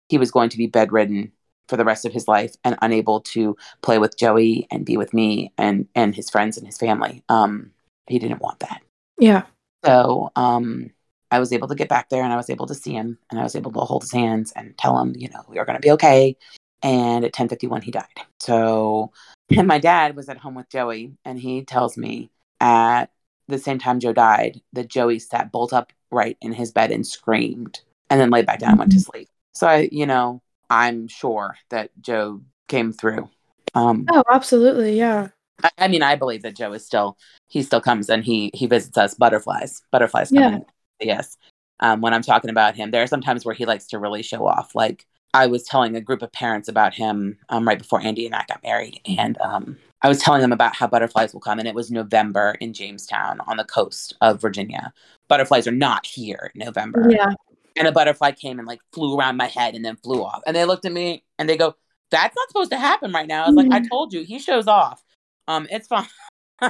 he 0.10 0.18
was 0.20 0.30
going 0.30 0.50
to 0.50 0.58
be 0.58 0.68
bedridden 0.68 1.32
for 1.68 1.78
the 1.78 1.86
rest 1.86 2.06
of 2.06 2.14
his 2.14 2.28
life 2.28 2.56
and 2.64 2.78
unable 2.82 3.22
to 3.22 3.56
play 3.82 3.98
with 3.98 4.18
Joey 4.18 4.68
and 4.70 4.86
be 4.86 4.98
with 4.98 5.14
me 5.14 5.52
and 5.58 5.88
and 5.96 6.14
his 6.14 6.30
friends 6.30 6.58
and 6.58 6.68
his 6.68 6.78
family. 6.78 7.24
Um, 7.30 7.72
he 8.08 8.20
didn't 8.20 8.42
want 8.42 8.60
that. 8.60 8.82
Yeah. 9.18 9.44
So 9.86 10.32
um, 10.36 10.92
I 11.34 11.40
was 11.40 11.52
able 11.52 11.68
to 11.68 11.74
get 11.74 11.90
back 11.90 12.10
there 12.10 12.24
and 12.24 12.32
I 12.32 12.36
was 12.36 12.52
able 12.52 12.68
to 12.68 12.76
see 12.76 12.94
him 12.94 13.18
and 13.32 13.40
I 13.40 13.44
was 13.44 13.56
able 13.56 13.72
to 13.72 13.80
hold 13.80 14.04
his 14.04 14.12
hands 14.12 14.54
and 14.56 14.78
tell 14.78 15.00
him, 15.00 15.16
you 15.18 15.30
know, 15.30 15.44
we 15.50 15.58
are 15.58 15.66
going 15.66 15.76
to 15.76 15.82
be 15.82 15.90
okay. 15.94 16.38
And 16.84 17.26
at 17.26 17.34
10:51 17.34 17.82
he 17.82 17.90
died. 17.90 18.06
So 18.40 19.12
and 19.50 19.68
my 19.74 19.80
dad 19.80 20.16
was 20.16 20.30
at 20.30 20.38
home 20.38 20.54
with 20.54 20.70
Joey 20.70 21.14
and 21.26 21.40
he 21.40 21.64
tells 21.64 21.98
me 21.98 22.30
at 22.62 23.06
the 23.48 23.58
same 23.58 23.80
time 23.80 24.00
Joe 24.00 24.14
died 24.14 24.62
that 24.74 24.90
Joey 24.90 25.18
sat 25.18 25.52
bolt 25.52 25.74
upright 25.74 26.38
in 26.40 26.54
his 26.54 26.72
bed 26.72 26.92
and 26.92 27.06
screamed 27.06 27.82
and 28.12 28.22
then 28.22 28.30
laid 28.30 28.46
back 28.46 28.60
down 28.60 28.72
and 28.72 28.80
went 28.80 28.92
to 28.92 29.00
sleep. 29.00 29.28
So 29.54 29.66
I, 29.66 29.90
you 29.92 30.06
know, 30.06 30.44
I'm 30.70 31.08
sure 31.08 31.58
that 31.70 31.90
Joe 32.00 32.42
came 32.68 32.94
through. 32.94 33.28
Um, 33.74 34.06
Oh, 34.12 34.24
absolutely. 34.30 35.00
Yeah. 35.00 35.30
I, 35.64 35.72
I 35.80 35.88
mean, 35.88 36.04
I 36.04 36.16
believe 36.16 36.44
that 36.44 36.56
Joe 36.56 36.74
is 36.74 36.86
still 36.86 37.18
he 37.48 37.64
still 37.64 37.82
comes 37.82 38.08
and 38.08 38.24
he 38.24 38.52
he 38.54 38.68
visits 38.68 39.00
us 39.00 39.16
butterflies. 39.16 39.82
Butterflies 39.92 40.30
come 40.30 40.44
Yeah. 40.44 40.60
Yes. 41.00 41.38
Um, 41.80 42.02
when 42.02 42.14
I'm 42.14 42.22
talking 42.22 42.50
about 42.50 42.76
him, 42.76 42.92
there 42.92 43.04
are 43.04 43.08
some 43.08 43.22
times 43.22 43.46
where 43.46 43.56
he 43.56 43.66
likes 43.66 43.88
to 43.88 44.00
really 44.00 44.24
show 44.24 44.46
off. 44.46 44.74
Like 44.76 45.06
I 45.34 45.48
was 45.48 45.64
telling 45.64 45.96
a 45.96 46.02
group 46.02 46.22
of 46.22 46.32
parents 46.32 46.70
about 46.70 46.94
him 46.94 47.38
um, 47.50 47.68
right 47.68 47.78
before 47.80 48.00
Andy 48.02 48.26
and 48.26 48.36
I 48.36 48.46
got 48.48 48.64
married, 48.64 49.02
and 49.06 49.38
um, 49.42 49.78
I 50.02 50.08
was 50.08 50.20
telling 50.20 50.42
them 50.42 50.52
about 50.52 50.76
how 50.76 50.88
butterflies 50.88 51.34
will 51.34 51.42
come, 51.42 51.60
and 51.60 51.68
it 51.68 51.76
was 51.76 51.90
November 51.92 52.56
in 52.60 52.74
Jamestown 52.74 53.40
on 53.48 53.58
the 53.58 53.64
coast 53.66 54.16
of 54.22 54.40
Virginia. 54.40 54.94
Butterflies 55.28 55.68
are 55.68 55.72
not 55.72 56.06
here 56.06 56.52
in 56.54 56.64
November 56.66 57.10
Yeah. 57.10 57.34
and 57.76 57.88
a 57.88 57.92
butterfly 57.92 58.32
came 58.32 58.60
and 58.60 58.68
like 58.68 58.80
flew 58.94 59.18
around 59.18 59.38
my 59.38 59.48
head 59.48 59.74
and 59.74 59.84
then 59.84 59.96
flew 59.98 60.24
off. 60.24 60.42
And 60.46 60.56
they 60.56 60.66
looked 60.66 60.86
at 60.86 60.92
me 60.92 61.24
and 61.40 61.50
they 61.50 61.58
go, 61.58 61.76
"That's 62.12 62.36
not 62.36 62.48
supposed 62.50 62.72
to 62.72 62.78
happen 62.78 63.12
right 63.12 63.28
now." 63.28 63.44
I 63.46 63.48
was 63.48 63.56
like, 63.56 63.72
"I 63.72 63.80
Mhm. 63.80 63.90
told 63.90 64.14
you, 64.14 64.24
he 64.24 64.38
shows 64.40 64.68
off. 64.68 65.04
Um, 65.48 65.68
it's 65.70 65.88
fine." 65.88 66.08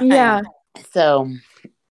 Yeah. 0.00 0.40
So, 0.92 1.30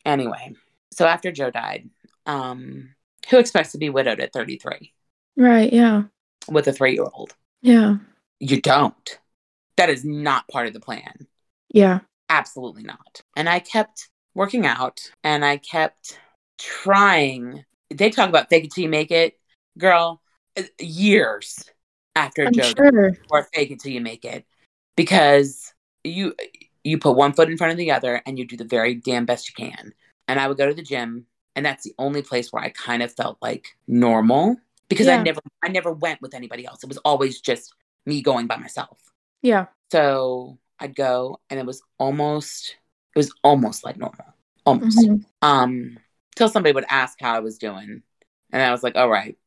anyway, 0.06 0.54
so 0.92 1.06
after 1.06 1.32
Joe 1.32 1.52
died, 1.52 1.88
Um, 2.26 2.96
who 3.30 3.38
expects 3.40 3.72
to 3.72 3.78
be 3.78 3.90
widowed 3.90 4.20
at 4.20 4.34
33 4.34 4.94
Right. 5.38 5.72
Yeah. 5.72 6.04
with 6.50 6.68
a 6.68 6.74
three 6.74 6.94
year 6.94 7.08
old? 7.14 7.36
Yeah. 7.62 7.98
You 8.40 8.62
don't. 8.62 9.20
That 9.78 9.90
is 9.90 10.04
not 10.04 10.48
part 10.48 10.68
of 10.68 10.74
the 10.74 10.80
plan. 10.80 11.28
Yeah. 11.74 12.00
Absolutely 12.30 12.84
not. 12.84 13.22
And 13.36 13.48
I 13.50 13.60
kept 13.60 14.10
working 14.36 14.66
out 14.66 15.12
and 15.24 15.44
I 15.44 15.58
kept 15.58 16.20
trying. 16.58 17.66
They 17.90 18.10
talk 18.10 18.30
about 18.30 18.50
fake 18.50 18.66
it 18.66 18.72
till 18.72 18.84
you 18.84 18.90
make 18.90 19.12
it. 19.12 19.38
Girl, 19.78 20.22
uh, 20.58 20.64
years 20.80 21.70
after 22.16 22.46
I'm 22.46 22.54
Joe 22.54 22.74
sure. 22.78 23.18
or 23.30 23.48
fake 23.54 23.72
it 23.72 23.80
till 23.80 23.92
you 23.92 24.02
make 24.02 24.26
it 24.26 24.46
because 24.96 25.74
you 26.04 26.36
you 26.84 26.98
put 26.98 27.16
one 27.16 27.34
foot 27.34 27.50
in 27.50 27.58
front 27.58 27.72
of 27.72 27.78
the 27.78 27.92
other 27.92 28.22
and 28.26 28.38
you 28.38 28.46
do 28.46 28.58
the 28.58 28.66
very 28.66 28.96
damn 28.96 29.26
best 29.26 29.48
you 29.48 29.54
can 29.56 29.94
and 30.28 30.40
i 30.40 30.48
would 30.48 30.58
go 30.58 30.68
to 30.68 30.74
the 30.74 30.82
gym 30.82 31.26
and 31.56 31.66
that's 31.66 31.84
the 31.84 31.94
only 31.98 32.22
place 32.22 32.52
where 32.52 32.64
i 32.64 32.70
kind 32.70 33.02
of 33.04 33.14
felt 33.14 33.38
like 33.42 33.68
normal 33.88 34.56
because 34.90 35.08
i 35.08 35.22
never 35.22 35.42
i 35.64 35.68
never 35.68 35.92
went 35.92 36.22
with 36.22 36.34
anybody 36.34 36.66
else 36.66 36.84
it 36.84 36.88
was 36.90 36.98
always 37.00 37.40
just 37.42 37.74
me 38.06 38.22
going 38.22 38.48
by 38.48 38.56
myself 38.58 38.98
Yeah. 39.42 39.66
so 39.92 40.58
i'd 40.80 40.96
go 40.96 41.40
and 41.50 41.60
it 41.60 41.66
was 41.66 41.82
almost 42.00 42.76
it 43.16 43.20
was 43.20 43.32
almost 43.44 43.84
like 43.86 43.98
normal 43.98 44.26
almost 44.66 44.98
Mhm. 45.00 45.24
um 45.42 45.98
till 46.36 46.50
somebody 46.50 46.74
would 46.74 46.86
ask 46.90 47.18
how 47.22 47.36
i 47.36 47.40
was 47.40 47.58
doing 47.58 48.02
and 48.52 48.62
i 48.62 48.72
was 48.72 48.84
like 48.84 48.96
all 48.96 49.10
right 49.10 49.38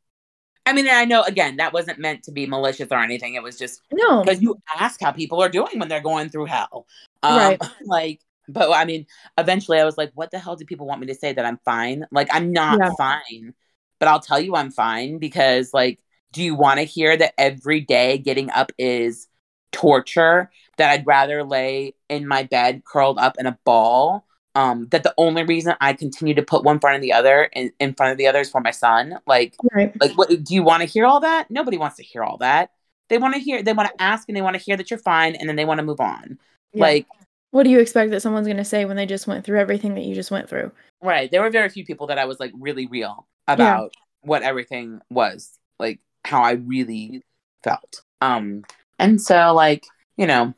i 0.67 0.73
mean 0.73 0.87
i 0.91 1.05
know 1.05 1.23
again 1.23 1.57
that 1.57 1.73
wasn't 1.73 1.99
meant 1.99 2.23
to 2.25 2.33
be 2.33 2.47
malicious 2.47 2.89
or 2.91 2.99
anything 2.99 3.35
it 3.35 3.43
was 3.43 3.59
just 3.59 3.81
No. 3.93 4.23
because 4.23 4.41
you 4.43 4.57
ask 4.79 5.01
how 5.01 5.13
people 5.13 5.43
are 5.43 5.49
doing 5.49 5.79
when 5.79 5.89
they're 5.89 6.01
going 6.01 6.29
through 6.29 6.47
hell. 6.47 6.87
Um, 7.23 7.37
Right. 7.39 7.61
Like, 7.85 8.21
but 8.49 8.71
I 8.73 8.85
mean, 8.85 9.07
eventually 9.39 9.79
I 9.81 9.85
was 9.85 9.97
like, 9.99 10.13
what 10.15 10.31
the 10.31 10.39
hell 10.39 10.57
do 10.57 10.65
people 10.65 10.87
want 10.87 11.01
me 11.01 11.07
to 11.09 11.15
say 11.15 11.33
that 11.33 11.45
I'm 11.45 11.59
fine? 11.65 12.07
Like, 12.11 12.29
I'm 12.33 12.53
not 12.53 12.81
Yeah. 12.81 12.91
fine, 12.97 13.55
but 13.99 14.09
I'll 14.09 14.21
tell 14.21 14.41
you 14.41 14.55
I'm 14.57 14.71
fine 14.71 15.19
because, 15.19 15.73
like, 15.73 16.01
do 16.33 16.43
you 16.43 16.55
want 16.55 16.79
to 16.81 16.85
hear 16.85 17.17
that 17.17 17.35
every 17.39 17.81
day 17.81 18.19
getting 18.19 18.51
up 18.51 18.73
is 18.79 19.29
torture? 19.73 20.51
That 20.77 20.91
I'd 20.91 21.07
rather 21.07 21.45
lay 21.45 21.95
in 22.09 22.27
my 22.27 22.43
bed 22.45 22.83
curled 22.85 23.19
up 23.19 23.37
in 23.39 23.47
a 23.47 23.59
ball? 23.65 24.27
Um, 24.57 24.87
that 24.91 25.03
the 25.03 25.15
only 25.19 25.43
reason 25.45 25.75
I 25.81 25.95
continue 25.95 26.35
to 26.35 26.43
put 26.43 26.63
one 26.65 26.79
front 26.79 26.97
of 26.97 27.03
the 27.03 27.13
other 27.13 27.45
in, 27.53 27.73
in 27.81 27.95
front 27.95 28.13
of 28.13 28.19
the 28.19 28.27
other 28.29 28.41
is 28.41 28.51
for 28.51 28.61
my 28.61 28.71
son. 28.71 29.19
Like, 29.27 29.57
Right. 29.73 29.95
like 30.01 30.17
what 30.17 30.29
do 30.29 30.55
you 30.55 30.63
want 30.63 30.81
to 30.83 30.89
hear 30.89 31.07
all 31.07 31.21
that 31.21 31.51
nobody 31.51 31.79
wants 31.79 31.97
to 31.97 32.03
hear 32.03 32.23
all 32.23 32.37
that 32.39 32.71
they 33.09 33.19
want 33.19 33.35
to 33.35 33.41
hear 33.41 33.63
they 33.63 33.73
want 33.73 33.89
to 33.89 34.03
ask 34.03 34.29
and 34.29 34.37
they 34.37 34.43
want 34.43 34.57
to 34.57 34.63
hear 34.63 34.77
that 34.77 34.91
you're 34.91 34.99
fine 34.99 35.35
and 35.37 35.49
then 35.49 35.57
they 35.57 35.65
want 35.65 35.79
to 35.79 35.85
move 35.85 36.01
on 36.01 36.39
Yeah. 36.73 36.81
like 36.81 37.07
what 37.55 37.63
do 37.63 37.71
you 37.71 37.79
expect 37.79 38.11
that 38.11 38.21
someone's 38.21 38.49
going 38.49 38.57
to 38.57 38.65
say 38.65 38.85
when 38.85 38.97
they 38.97 39.07
just 39.07 39.29
went 39.29 39.45
through 39.45 39.61
everything 39.61 39.95
that 39.95 40.03
you 40.03 40.13
just 40.13 40.33
went 40.33 40.49
through? 40.49 40.73
right 41.01 41.31
there 41.31 41.43
were 41.43 41.51
very 41.51 41.69
few 41.69 41.85
people 41.85 42.07
that 42.07 42.19
i 42.19 42.25
was 42.25 42.41
like 42.41 42.51
really 42.59 42.87
real 42.87 43.27
about 43.47 43.95
what 44.23 44.43
everything 44.43 45.01
was 45.11 45.59
like 45.79 46.01
how 46.25 46.43
i 46.43 46.53
really 46.53 47.23
felt. 47.63 48.03
Um 48.21 48.65
and 48.99 49.21
so 49.21 49.53
like 49.55 49.85
you 50.17 50.27
know 50.27 50.55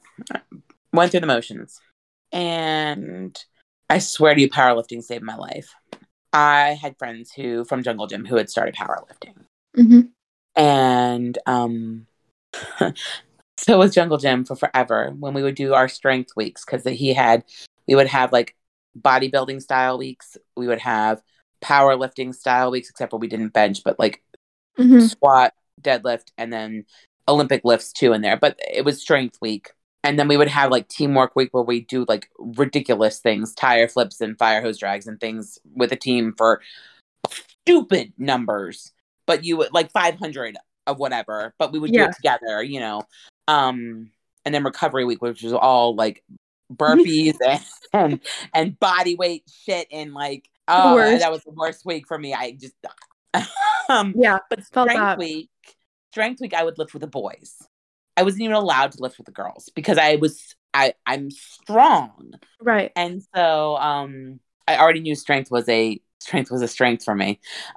went 0.93 1.11
through 1.11 1.21
the 1.21 1.27
motions. 1.27 1.81
And 2.33 3.37
i 3.91 3.99
swear 3.99 4.35
to 4.35 4.41
you 4.41 4.49
powerlifting 4.49 5.03
saved 5.03 5.25
my 5.25 5.37
life. 5.37 5.75
I 6.33 6.79
had 6.81 6.99
friends 6.99 7.33
who 7.33 7.65
from 7.65 7.83
jungle 7.83 8.07
gym 8.07 8.25
who 8.25 8.37
had 8.37 8.49
started 8.49 8.75
powerlifting. 8.75 9.35
Mm-hmm. 9.77 10.01
and 10.55 11.39
um 11.47 12.07
so 13.67 13.79
with 13.81 13.93
jungle 13.93 14.19
gym 14.19 14.45
for 14.45 14.57
forever 14.57 15.13
when 15.19 15.35
we 15.35 15.43
would 15.43 15.57
do 15.57 15.75
our 15.75 15.89
strength 15.89 16.33
weeks 16.37 16.65
because 16.65 16.85
he 16.85 17.13
had 17.13 17.45
we 17.89 17.95
would 17.95 18.07
have 18.07 18.33
like 18.33 18.57
bodybuilding 18.99 19.61
style 19.61 19.99
weeks 19.99 20.37
we 20.57 20.67
would 20.67 20.79
have 20.79 21.21
powerlifting 21.63 22.35
style 22.35 22.71
weeks 22.71 22.89
except 22.89 23.11
for 23.11 23.19
we 23.19 23.29
didn't 23.29 23.53
bench 23.53 23.83
but 23.85 23.99
like 23.99 24.23
Mm-hmm. 24.79 25.01
squat 25.01 25.55
deadlift 25.81 26.33
and 26.37 26.53
then 26.53 26.85
olympic 27.29 27.63
lifts 27.65 27.93
too 27.93 28.13
in 28.13 28.21
there 28.21 28.37
but 28.37 28.59
it 28.71 28.85
was 28.85 29.01
strength 29.01 29.39
week. 29.41 29.71
And 30.05 30.19
then 30.19 30.29
we 30.29 30.37
would 30.37 30.49
have 30.49 30.71
like 30.71 30.87
teamwork 30.87 31.35
week 31.35 31.49
where 31.53 31.65
we 31.65 31.81
do 31.81 32.05
like 32.07 32.29
ridiculous 32.39 33.19
things 33.19 33.55
tire 33.55 33.89
flips 33.89 34.21
and 34.21 34.39
fire 34.39 34.63
hose 34.63 34.79
drags 34.79 35.09
and 35.09 35.19
things 35.19 35.59
with 35.75 35.91
a 35.91 35.97
team 35.97 36.35
for 36.37 36.61
stupid 37.29 38.13
numbers 38.19 38.93
but 39.27 39.45
you 39.45 39.57
would 39.57 39.73
like 39.73 39.91
500 39.91 40.57
of 40.87 40.99
whatever 40.99 41.55
but 41.59 41.73
we 41.73 41.79
would 41.81 41.91
do 41.93 42.05
it 42.05 42.15
together 42.15 42.63
you 42.63 42.79
know 42.79 43.03
um 43.49 44.11
and 44.45 44.55
then 44.55 44.65
recovery 44.65 45.05
week 45.05 45.23
which 45.23 45.43
was 45.43 45.53
all 45.53 45.95
like 45.95 46.25
burpees 46.73 47.37
and, 47.47 47.61
and 47.93 48.21
and 48.55 48.79
body 48.81 49.15
weight 49.15 49.45
shit 49.65 49.87
and 49.93 50.15
like 50.15 50.49
oh 50.69 50.97
that 51.19 51.31
was 51.31 51.43
the 51.45 51.51
worst 51.53 51.85
week 51.85 52.07
for 52.09 52.19
me 52.19 52.35
i 52.35 52.53
just 52.53 52.75
um 53.89 54.15
Yeah. 54.17 54.39
but 54.51 54.65
strength 54.65 54.95
that. 54.95 55.19
week, 55.19 55.51
strength 56.13 56.41
week, 56.41 56.55
I 56.55 56.65
would 56.65 56.79
lift 56.79 56.93
with 56.93 57.03
the 57.03 57.07
boys. 57.07 57.55
I 58.17 58.23
wasn't 58.23 58.43
even 58.43 58.57
allowed 58.57 58.93
to 58.93 59.03
lift 59.03 59.19
with 59.19 59.27
the 59.27 59.33
girls 59.33 59.69
because 59.75 59.99
I 59.99 60.17
was 60.17 60.55
I 60.73 60.95
I'm 61.05 61.31
strong, 61.31 62.33
Right. 62.61 62.91
and 62.97 63.23
so 63.35 63.77
um 63.77 64.41
I 64.67 64.79
already 64.79 65.01
knew 65.01 65.15
strength 65.15 65.51
was 65.51 65.69
a 65.69 66.01
strength 66.21 66.51
was 66.51 66.63
a 66.63 66.69
strength 66.69 67.05
for 67.05 67.15
me. 67.15 67.41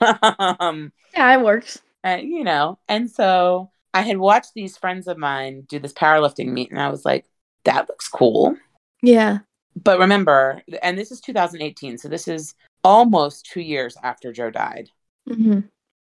um, 0.00 0.92
Yeah, 1.14 1.34
it 1.38 1.42
works. 1.42 1.80
and, 2.04 2.22
you 2.22 2.44
know, 2.44 2.78
and 2.88 3.10
so 3.10 3.71
I 3.94 4.02
had 4.02 4.18
watched 4.18 4.52
these 4.54 4.76
friends 4.76 5.06
of 5.06 5.18
mine 5.18 5.62
do 5.68 5.78
this 5.78 5.92
powerlifting 5.92 6.48
meet, 6.52 6.70
and 6.70 6.80
I 6.80 6.88
was 6.88 7.04
like, 7.04 7.26
that 7.64 7.88
looks 7.88 8.08
cool. 8.08 8.56
Yeah. 9.02 9.38
But 9.82 9.98
remember, 9.98 10.62
and 10.82 10.98
this 10.98 11.10
is 11.10 11.20
2018, 11.20 11.98
so 11.98 12.08
this 12.08 12.28
is 12.28 12.54
almost 12.84 13.46
two 13.46 13.60
years 13.60 13.96
after 14.02 14.32
Joe 14.32 14.50
died. 14.50 14.88
Mm-hmm. 15.28 15.60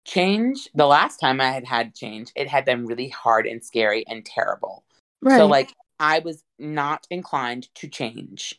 change 0.07 0.69
the 0.75 0.87
last 0.87 1.19
time 1.19 1.41
i 1.41 1.51
had 1.51 1.67
had 1.67 1.93
change 1.95 2.31
it 2.37 2.47
had 2.47 2.65
been 2.65 2.87
really 2.87 3.09
hard 3.09 3.47
and 3.49 3.63
scary 3.65 4.05
and 4.07 4.25
terrible 4.25 4.85
Right. 5.21 5.37
so 5.39 5.47
like 5.47 5.75
i 5.99 6.21
was 6.21 6.45
not 6.61 7.05
inclined 7.11 7.69
to 7.75 7.89
change 7.89 8.55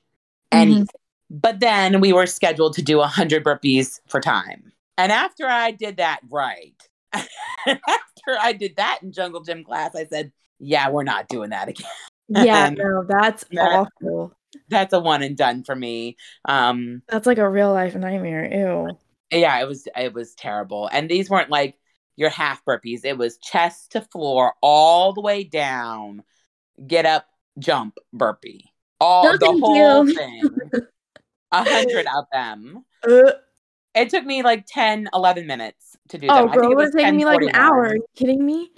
Mhm. 0.54 0.60
anything 0.60 0.88
but 1.32 1.62
then 1.62 2.02
we 2.02 2.12
were 2.12 2.28
scheduled 2.28 2.74
to 2.74 2.82
do 2.82 2.98
100 2.98 3.44
burpees 3.46 4.02
for 4.10 4.20
time 4.20 4.74
and 4.98 5.14
after 5.14 5.48
i 5.48 5.72
did 5.72 5.96
that 5.98 6.20
right 6.30 6.76
after 8.30 8.46
i 8.48 8.54
did 8.54 8.76
that 8.78 9.00
in 9.02 9.12
jungle 9.12 9.42
gym 9.42 9.64
class 9.64 9.96
i 9.96 10.06
said 10.06 10.32
yeah 10.60 10.90
we're 10.90 11.04
not 11.04 11.28
doing 11.28 11.50
that 11.52 11.68
again 11.70 11.88
yeah. 12.30 12.70
No, 12.70 13.04
that's 13.08 13.44
that- 13.52 13.88
awful. 14.02 14.34
that's 14.68 14.94
a 14.94 15.00
one 15.00 15.24
and 15.24 15.36
done 15.38 15.64
for 15.64 15.76
me 15.76 16.16
um 16.46 17.02
That's 17.10 17.26
like 17.28 17.38
a 17.40 17.50
real 17.50 17.72
life 17.74 17.96
nightmare. 17.96 18.46
Ew. 18.52 18.98
yeah 19.32 19.60
it 19.62 19.68
was 19.68 19.88
it 19.96 20.14
was 20.14 20.36
terrible 20.36 20.90
and 20.92 21.10
these 21.10 21.30
weren't 21.30 21.50
like 21.50 21.76
your 22.18 22.30
half 22.30 22.64
burpees 22.66 23.02
it 23.04 23.18
was 23.18 23.38
chest 23.38 23.94
to 23.94 24.02
floor 24.02 24.54
all 24.62 25.14
the 25.14 25.22
way 25.22 25.44
down 25.44 26.24
get 26.86 27.06
up 27.06 27.26
jump 27.58 27.96
burpee 28.14 28.66
all 29.00 29.24
No, 29.24 29.38
the 29.38 29.46
whole 29.60 30.08
you. 30.08 30.14
thing 30.16 30.44
a 31.52 31.64
hundred 31.64 32.06
of 32.16 32.26
them 32.32 32.86
Uh, 33.02 33.32
it 34.00 34.10
took 34.10 34.26
me 34.26 34.44
like 34.44 34.66
10 34.68 35.10
11 35.14 35.48
minutes 35.48 35.98
to 36.10 36.18
do 36.18 36.28
oh, 36.30 36.36
them 36.36 36.50
I 36.50 36.54
girl, 36.54 36.62
think 36.64 36.72
it 36.72 36.76
would 36.76 36.86
have 36.86 36.94
taken 36.94 37.18
me 37.18 37.26
like 37.26 37.42
an 37.42 37.52
hour. 37.54 37.86
Are 37.86 37.96
you 37.96 38.06
kidding 38.16 38.46
me? 38.46 38.72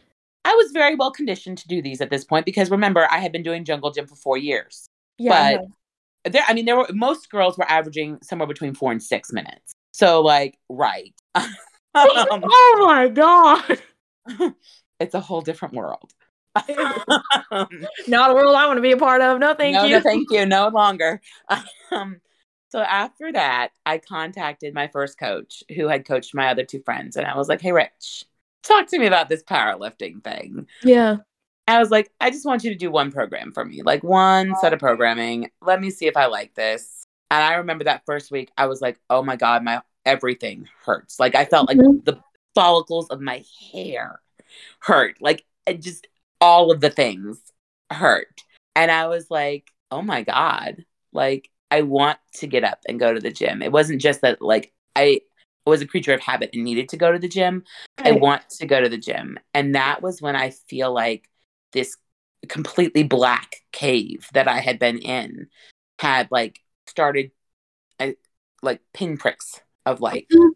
i 0.44 0.56
was 0.56 0.72
very 0.72 0.96
well 0.96 1.12
conditioned 1.12 1.56
to 1.56 1.68
do 1.68 1.84
these 1.84 2.02
at 2.02 2.10
this 2.10 2.24
point 2.24 2.48
because 2.48 2.72
remember 2.72 3.08
i 3.12 3.20
had 3.20 3.32
been 3.32 3.44
doing 3.44 3.64
jungle 3.64 3.92
gym 3.92 4.08
for 4.08 4.16
four 4.16 4.38
years 4.38 4.88
Yeah. 5.20 5.58
But- 5.58 6.34
there 6.34 6.44
i 6.48 6.54
mean 6.56 6.66
there 6.66 6.76
were 6.76 6.88
most 6.94 7.30
girls 7.30 7.60
were 7.60 7.70
averaging 7.70 8.18
somewhere 8.24 8.48
between 8.48 8.74
four 8.74 8.92
and 8.92 9.02
six 9.02 9.32
minutes 9.32 9.76
so 9.92 10.22
like 10.22 10.58
right. 10.70 11.14
Um, 11.94 12.08
oh 12.46 12.78
my 12.82 13.08
god. 13.10 13.82
it's 15.00 15.14
a 15.14 15.20
whole 15.20 15.42
different 15.42 15.74
world. 15.74 16.12
Not 18.08 18.32
a 18.32 18.34
world 18.34 18.56
I 18.56 18.68
want 18.68 18.78
to 18.78 18.82
be 18.82 18.92
a 18.92 18.98
part 18.98 19.22
of. 19.22 19.40
No, 19.40 19.54
thank 19.54 19.76
no, 19.76 19.84
you. 19.84 19.96
no, 19.96 20.02
thank 20.02 20.32
you. 20.32 20.46
No 20.46 20.70
longer. 20.70 21.22
Um, 21.92 22.22
so 22.72 22.80
after 22.80 23.32
that, 23.34 23.70
I 23.86 23.98
contacted 23.98 24.74
my 24.74 24.88
first 24.88 25.20
coach 25.20 25.64
who 25.76 25.88
had 25.88 26.06
coached 26.06 26.34
my 26.34 26.48
other 26.48 26.64
two 26.64 26.82
friends. 26.82 27.18
And 27.18 27.28
I 27.28 27.36
was 27.38 27.50
like, 27.50 27.62
hey, 27.62 27.74
Rich, 27.74 28.26
talk 28.64 28.88
to 28.88 29.00
me 29.00 29.08
about 29.08 29.28
this 29.28 29.44
powerlifting 29.44 30.24
thing. 30.24 30.68
yeah. 30.84 31.18
I 31.68 31.80
was 31.80 31.92
like, 31.92 32.12
I 32.20 32.32
just 32.32 32.46
want 32.46 32.64
you 32.64 32.72
to 32.72 32.78
do 32.78 32.90
one 32.90 33.12
program 33.12 33.52
for 33.54 33.64
me, 33.64 33.82
like 33.84 34.04
one 34.04 34.56
set 34.62 34.74
of 34.74 34.80
programming. 34.80 35.52
Let 35.62 35.80
me 35.80 35.90
see 35.90 36.08
if 36.08 36.18
I 36.18 36.26
like 36.26 36.56
this. 36.56 37.04
And 37.30 37.42
I 37.44 37.56
remember 37.56 37.84
that 37.86 38.04
first 38.06 38.32
week, 38.32 38.52
I 38.58 38.66
was 38.66 38.82
like, 38.82 39.00
oh 39.10 39.22
my 39.22 39.36
God, 39.36 39.64
my 39.64 39.82
everything 40.06 40.68
hurts. 40.84 41.20
Like 41.20 41.36
I 41.36 41.46
felt 41.46 41.68
like 41.70 41.78
Mhm. 41.78 42.04
the 42.04 42.20
follicles 42.56 43.10
of 43.10 43.22
my 43.22 43.44
hair 43.72 44.20
hurt. 44.80 45.22
Like 45.22 45.46
just 45.80 46.08
all 46.42 46.72
of 46.72 46.82
the 46.82 46.90
things 46.90 47.40
hurt. 47.92 48.42
And 48.76 48.90
I 48.92 49.08
was 49.08 49.30
like, 49.30 49.72
oh 49.92 50.02
my 50.02 50.24
God, 50.24 50.84
like 51.14 51.51
I 51.72 51.82
want 51.82 52.20
to 52.36 52.48
get 52.48 52.64
up 52.64 52.80
and 52.88 53.00
go 53.00 53.14
to 53.14 53.20
the 53.20 53.32
gym. 53.32 53.62
It 53.62 53.72
wasn't 53.72 54.02
just 54.02 54.22
that 54.22 54.42
like 54.42 54.74
I 54.96 55.22
was 55.66 55.82
a 55.82 55.88
creature 55.88 56.14
of 56.14 56.20
habit 56.20 56.52
and 56.54 56.64
needed 56.64 56.90
to 56.90 56.98
go 56.98 57.12
to 57.12 57.20
the 57.20 57.30
gym. 57.30 57.64
I 57.98 58.12
want 58.12 58.50
to 58.60 58.66
go 58.66 58.82
to 58.82 58.90
the 58.90 58.98
gym. 58.98 59.40
And 59.54 59.76
that 59.76 60.02
was 60.02 60.22
when 60.22 60.36
I 60.36 60.50
feel 60.50 60.94
like 60.94 61.30
this 61.72 61.96
completely 62.50 63.04
black 63.04 63.58
cave 63.72 64.28
that 64.34 64.48
I 64.48 64.60
had 64.60 64.80
been 64.80 64.98
in 64.98 65.48
had 66.00 66.28
like 66.32 66.60
started 66.88 67.32
I, 68.00 68.16
like 68.62 68.82
pinpricks 68.94 69.62
of 69.86 70.02
life. 70.02 70.26
Mhm. 70.32 70.50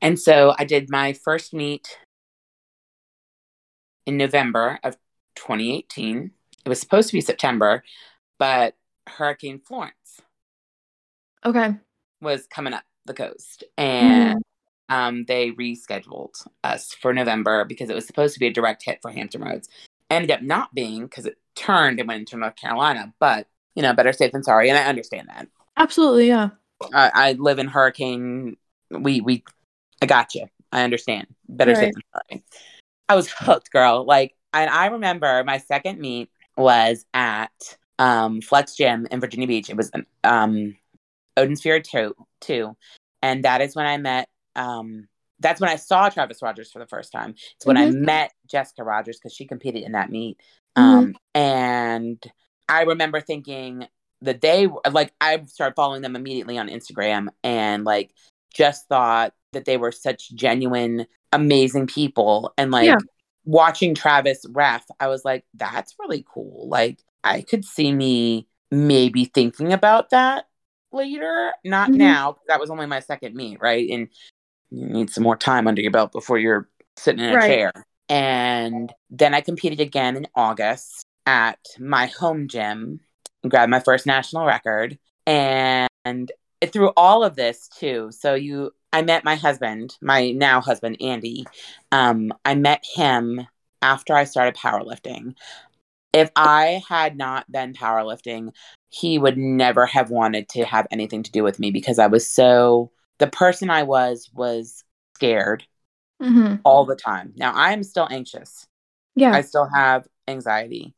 And 0.00 0.18
so 0.18 0.54
I 0.58 0.64
did 0.64 0.90
my 0.90 1.12
first 1.12 1.52
meet 1.52 1.98
in 4.06 4.16
November 4.16 4.78
of 4.84 4.96
2018. 5.34 6.30
It 6.64 6.68
was 6.68 6.80
supposed 6.80 7.08
to 7.08 7.14
be 7.14 7.20
September, 7.20 7.82
but 8.38 8.76
Hurricane 9.08 9.60
Florence 9.60 10.20
Okay. 11.44 11.74
was 12.20 12.46
coming 12.46 12.72
up 12.72 12.84
the 13.06 13.14
coast 13.14 13.64
Mm-hmm. 13.78 13.84
and 13.84 14.42
um, 14.90 15.24
they 15.26 15.50
rescheduled 15.50 16.46
us 16.64 16.94
for 16.94 17.12
November 17.12 17.64
because 17.64 17.90
it 17.90 17.94
was 17.94 18.06
supposed 18.06 18.34
to 18.34 18.40
be 18.40 18.46
a 18.46 18.52
direct 18.52 18.82
hit 18.84 19.00
for 19.02 19.10
Hampton 19.10 19.42
Roads. 19.42 19.68
Ended 20.10 20.30
up 20.30 20.42
not 20.42 20.74
being 20.74 21.02
because 21.04 21.26
it 21.26 21.36
turned 21.54 21.98
and 21.98 22.08
went 22.08 22.20
into 22.20 22.38
North 22.38 22.56
Carolina, 22.56 23.12
but 23.20 23.46
you 23.74 23.82
know, 23.82 23.92
better 23.92 24.12
safe 24.12 24.32
than 24.32 24.42
sorry. 24.42 24.70
And 24.70 24.78
I 24.78 24.84
understand 24.84 25.28
that. 25.28 25.46
Absolutely, 25.76 26.28
yeah. 26.28 26.50
I, 26.94 27.10
I 27.14 27.32
live 27.32 27.58
in 27.58 27.68
hurricane. 27.68 28.56
We 28.90 29.20
we 29.20 29.44
I 30.00 30.06
got 30.06 30.34
you. 30.34 30.46
I 30.72 30.82
understand. 30.84 31.26
Better 31.48 31.74
safe 31.74 31.92
than 31.92 32.02
sorry. 32.12 32.44
I 33.10 33.14
was 33.14 33.30
hooked, 33.30 33.70
girl. 33.70 34.04
Like, 34.06 34.34
and 34.54 34.70
I 34.70 34.86
remember 34.86 35.44
my 35.44 35.58
second 35.58 35.98
meet 36.00 36.30
was 36.56 37.04
at 37.12 37.76
um, 37.98 38.40
Flex 38.40 38.74
Gym 38.74 39.06
in 39.10 39.20
Virginia 39.20 39.46
Beach. 39.48 39.70
It 39.70 39.76
was 39.76 39.90
um, 40.24 40.76
Odin's 41.36 41.62
Fury 41.62 41.82
two, 41.82 42.14
two, 42.40 42.76
and 43.22 43.44
that 43.44 43.60
is 43.60 43.74
when 43.74 43.86
I 43.86 43.96
met. 43.96 44.28
Um, 44.56 45.08
that's 45.40 45.60
when 45.60 45.70
I 45.70 45.76
saw 45.76 46.08
Travis 46.08 46.42
Rogers 46.42 46.72
for 46.72 46.80
the 46.80 46.86
first 46.86 47.12
time. 47.12 47.34
It's 47.56 47.66
when 47.66 47.76
I 47.76 47.90
met 47.90 48.32
Jessica 48.48 48.82
Rogers 48.82 49.18
because 49.18 49.32
she 49.32 49.46
competed 49.46 49.84
in 49.84 49.92
that 49.92 50.10
meet. 50.10 50.40
Um, 50.74 51.14
and 51.34 52.22
I 52.68 52.82
remember 52.82 53.20
thinking 53.20 53.86
that 54.22 54.40
they 54.40 54.68
like 54.90 55.12
I 55.20 55.40
started 55.46 55.74
following 55.76 56.02
them 56.02 56.16
immediately 56.16 56.58
on 56.58 56.68
Instagram 56.68 57.28
and 57.44 57.84
like 57.84 58.12
just 58.52 58.88
thought 58.88 59.32
that 59.52 59.64
they 59.64 59.76
were 59.76 59.92
such 59.92 60.34
genuine, 60.34 61.06
amazing 61.32 61.86
people. 61.86 62.52
And 62.58 62.70
like 62.70 62.86
Yeah. 62.86 62.96
watching 63.44 63.94
Travis 63.94 64.44
ref, 64.50 64.84
I 64.98 65.06
was 65.08 65.24
like, 65.24 65.44
that's 65.54 65.94
really 66.00 66.24
cool. 66.28 66.68
Like 66.68 66.98
I 67.24 67.42
could 67.42 67.64
see 67.64 67.92
me 67.92 68.46
maybe 68.70 69.24
thinking 69.26 69.72
about 69.72 70.10
that 70.10 70.46
later. 70.92 71.52
Not 71.64 71.90
Mhm. 71.90 71.96
now. 71.96 72.38
That 72.48 72.60
was 72.60 72.70
only 72.70 72.86
my 72.86 73.00
second 73.00 73.34
meet, 73.34 73.60
right? 73.60 73.88
And 73.90 74.08
you 74.70 74.86
need 74.86 75.10
some 75.10 75.24
more 75.24 75.36
time 75.36 75.66
under 75.66 75.80
your 75.82 75.90
belt 75.90 76.12
before 76.12 76.38
you're 76.38 76.68
sitting 76.96 77.24
in 77.24 77.30
a 77.30 77.36
Right. 77.36 77.46
chair. 77.46 77.72
And 78.08 78.92
then 79.10 79.34
I 79.34 79.40
competed 79.40 79.80
again 79.80 80.16
in 80.16 80.26
August 80.34 81.04
at 81.26 81.58
my 81.78 82.06
home 82.06 82.48
gym, 82.48 83.00
grabbed 83.46 83.70
my 83.70 83.80
first 83.80 84.06
national 84.06 84.46
record. 84.46 84.98
And 85.26 86.32
through 86.72 86.92
all 86.96 87.22
of 87.22 87.36
this 87.36 87.68
too, 87.68 88.10
so 88.12 88.34
you 88.34 88.72
I 88.92 89.02
met 89.02 89.22
my 89.24 89.34
husband, 89.34 89.96
my 90.00 90.30
now 90.30 90.62
husband 90.62 90.96
Andy. 91.02 91.46
Um, 91.92 92.32
I 92.46 92.54
met 92.54 92.84
him 92.94 93.46
after 93.82 94.14
I 94.14 94.24
started 94.24 94.56
powerlifting. 94.56 95.34
If 96.12 96.30
I 96.36 96.82
had 96.88 97.16
not 97.16 97.50
been 97.50 97.74
powerlifting, 97.74 98.52
he 98.88 99.18
would 99.18 99.36
never 99.36 99.86
have 99.86 100.10
wanted 100.10 100.48
to 100.50 100.64
have 100.64 100.86
anything 100.90 101.22
to 101.22 101.30
do 101.30 101.42
with 101.42 101.58
me 101.58 101.70
because 101.70 101.98
I 101.98 102.06
was 102.06 102.26
so 102.26 102.90
the 103.18 103.26
person 103.26 103.70
I 103.70 103.82
was 103.82 104.30
was 104.34 104.84
scared 105.14 105.64
hmm 106.20 106.56
all 106.64 106.84
the 106.84 106.96
time. 106.96 107.32
Now 107.36 107.52
I 107.54 107.72
am 107.72 107.82
still 107.82 108.08
anxious. 108.10 108.66
Yeah. 109.14 109.32
I 109.32 109.42
still 109.42 109.68
have 109.72 110.06
anxiety. 110.26 110.94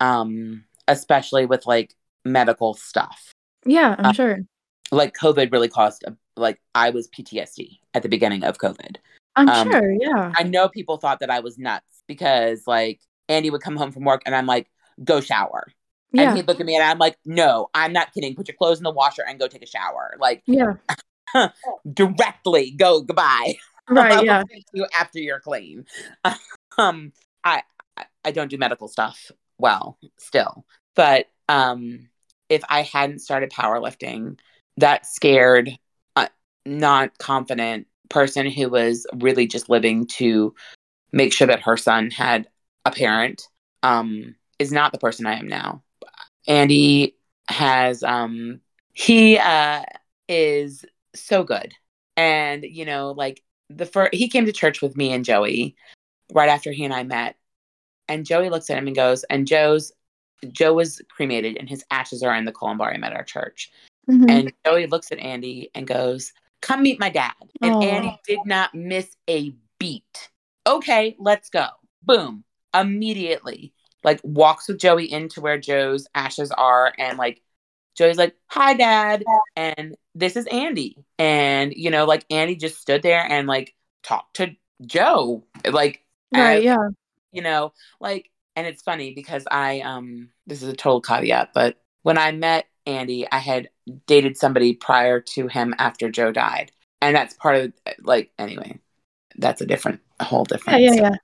Um 0.00 0.64
especially 0.86 1.44
with 1.44 1.66
like 1.66 1.94
medical 2.24 2.74
stuff. 2.74 3.32
yeah, 3.66 3.94
I'm 3.98 4.06
uh, 4.06 4.12
sure. 4.12 4.38
Like 4.90 5.14
COVID 5.14 5.52
really 5.52 5.68
caused 5.68 6.02
a, 6.04 6.16
like 6.36 6.60
I 6.74 6.90
was 6.90 7.08
PTSD 7.08 7.78
at 7.94 8.02
the 8.02 8.08
beginning 8.08 8.44
of 8.44 8.58
COVID. 8.58 8.96
I'm 9.36 9.48
um, 9.48 9.68
sure, 9.68 9.92
yeah. 9.92 10.32
I 10.36 10.42
know 10.44 10.68
people 10.68 10.96
thought 10.96 11.20
that 11.20 11.30
I 11.30 11.40
was 11.40 11.58
nuts 11.58 12.02
because 12.08 12.62
like 12.66 13.00
Andy 13.28 13.50
would 13.50 13.60
come 13.60 13.76
home 13.76 13.92
from 13.92 14.04
work 14.04 14.22
and 14.26 14.34
I'm 14.34 14.46
like 14.46 14.68
go 15.04 15.20
shower. 15.20 15.68
And 16.12 16.20
Yeah. 16.20 16.34
he'd 16.34 16.48
look 16.48 16.58
at 16.60 16.66
me 16.66 16.74
and 16.74 16.82
I'm 16.82 16.98
like, 16.98 17.16
no, 17.26 17.68
I'm 17.74 17.92
not 17.92 18.12
kidding. 18.14 18.34
Put 18.34 18.48
your 18.48 18.56
clothes 18.56 18.78
in 18.78 18.84
the 18.84 18.90
washer 18.90 19.22
and 19.26 19.38
go 19.38 19.46
take 19.46 19.62
a 19.62 19.66
shower. 19.66 20.16
Like 20.18 20.42
Yeah. 20.46 20.74
directly 21.92 22.70
go 22.72 23.00
goodbye. 23.02 23.54
Right, 23.90 24.22
yeah. 24.22 24.42
you 24.74 24.86
after 25.00 25.18
you're 25.18 25.40
clean. 25.40 25.86
um, 26.78 27.12
I 27.42 27.62
I- 27.96 28.04
I 28.22 28.30
don't 28.32 28.50
do 28.50 28.58
medical 28.58 28.86
stuff 28.86 29.30
well 29.56 29.98
still, 30.18 30.66
but 30.94 31.30
um, 31.48 32.10
if 32.50 32.62
I 32.68 32.82
hadn't 32.82 33.20
started 33.20 33.50
powerlifting, 33.50 34.38
that 34.76 35.06
scared, 35.06 35.70
uh, 36.16 36.28
not 36.66 37.16
confident 37.16 37.86
person 38.10 38.46
who 38.46 38.68
was 38.68 39.06
really 39.14 39.46
just 39.46 39.70
living 39.70 40.06
to 40.18 40.54
make 41.12 41.32
sure 41.32 41.46
that 41.46 41.62
her 41.62 41.78
son 41.78 42.10
had 42.10 42.46
a 42.84 42.90
parent 42.90 43.42
um, 43.82 44.34
is 44.58 44.72
not 44.72 44.92
the 44.92 44.98
person 44.98 45.26
I 45.26 45.38
am 45.38 45.48
now. 45.48 45.82
Andy 46.46 47.16
has 47.48 48.02
um, 48.02 48.60
he 48.92 49.38
uh, 49.38 49.82
is 50.28 50.84
so 51.14 51.42
good, 51.44 51.72
and 52.16 52.64
you 52.64 52.84
know, 52.84 53.12
like 53.12 53.42
the 53.70 53.86
first 53.86 54.14
he 54.14 54.28
came 54.28 54.46
to 54.46 54.52
church 54.52 54.80
with 54.80 54.96
me 54.96 55.12
and 55.12 55.24
Joey 55.24 55.76
right 56.32 56.48
after 56.48 56.72
he 56.72 56.84
and 56.84 56.94
I 56.94 57.02
met, 57.04 57.36
and 58.08 58.26
Joey 58.26 58.50
looks 58.50 58.70
at 58.70 58.78
him 58.78 58.86
and 58.86 58.96
goes, 58.96 59.24
and 59.24 59.46
Joe's 59.46 59.92
Joe 60.52 60.74
was 60.74 61.00
cremated 61.08 61.56
and 61.56 61.68
his 61.68 61.84
ashes 61.90 62.22
are 62.22 62.34
in 62.34 62.44
the 62.44 62.52
columbarium 62.52 63.04
at 63.04 63.12
our 63.12 63.24
church. 63.24 63.70
Mhm. 64.08 64.30
And 64.30 64.52
Joey 64.64 64.86
looks 64.86 65.12
at 65.12 65.18
Andy 65.18 65.70
and 65.74 65.86
goes, 65.86 66.32
Come 66.60 66.82
meet 66.82 66.98
my 66.98 67.08
dad. 67.08 67.34
And 67.60 67.74
Aw. 67.74 67.82
Andy 67.82 68.18
did 68.26 68.40
not 68.44 68.74
miss 68.74 69.16
a 69.28 69.54
beat. 69.78 70.30
Okay, 70.66 71.16
let's 71.18 71.50
go. 71.50 71.66
Boom. 72.02 72.44
Immediately, 72.74 73.72
like 74.04 74.20
walks 74.22 74.68
with 74.68 74.78
Joey 74.78 75.10
into 75.10 75.40
where 75.40 75.58
Joe's 75.58 76.06
ashes 76.14 76.50
are. 76.52 76.92
And 76.98 77.18
like, 77.18 77.42
Joey's 77.96 78.18
like, 78.18 78.34
Hi, 78.48 78.74
dad. 78.74 79.24
And 79.56 79.96
this 80.14 80.36
is 80.36 80.46
Andy. 80.46 80.96
And, 81.18 81.72
you 81.74 81.90
know, 81.90 82.04
like 82.04 82.24
Andy 82.30 82.56
just 82.56 82.80
stood 82.80 83.02
there 83.02 83.24
and 83.28 83.48
like 83.48 83.74
talked 84.02 84.36
to 84.36 84.54
Joe. 84.86 85.44
Like, 85.68 86.04
right, 86.32 86.62
as- 86.62 86.64
yeah. 86.64 86.88
you 87.32 87.42
know 87.42 87.72
like 88.00 88.30
and 88.56 88.66
it's 88.66 88.82
funny 88.82 89.14
because 89.14 89.44
i 89.50 89.80
um 89.80 90.30
this 90.46 90.62
is 90.62 90.68
a 90.68 90.76
total 90.76 91.00
caveat 91.00 91.50
but 91.54 91.76
when 92.02 92.18
i 92.18 92.32
met 92.32 92.66
andy 92.86 93.26
i 93.30 93.38
had 93.38 93.68
dated 94.06 94.36
somebody 94.36 94.74
prior 94.74 95.20
to 95.20 95.46
him 95.48 95.74
after 95.78 96.10
joe 96.10 96.32
died 96.32 96.72
and 97.02 97.14
that's 97.14 97.34
part 97.34 97.56
of 97.56 97.72
like 98.02 98.30
anyway 98.38 98.78
that's 99.36 99.60
a 99.60 99.66
different 99.66 100.00
a 100.20 100.24
whole 100.24 100.44
Yeah, 100.66 100.76
different 100.76 100.78
yeah, 100.78 100.94
yeah. 100.94 101.16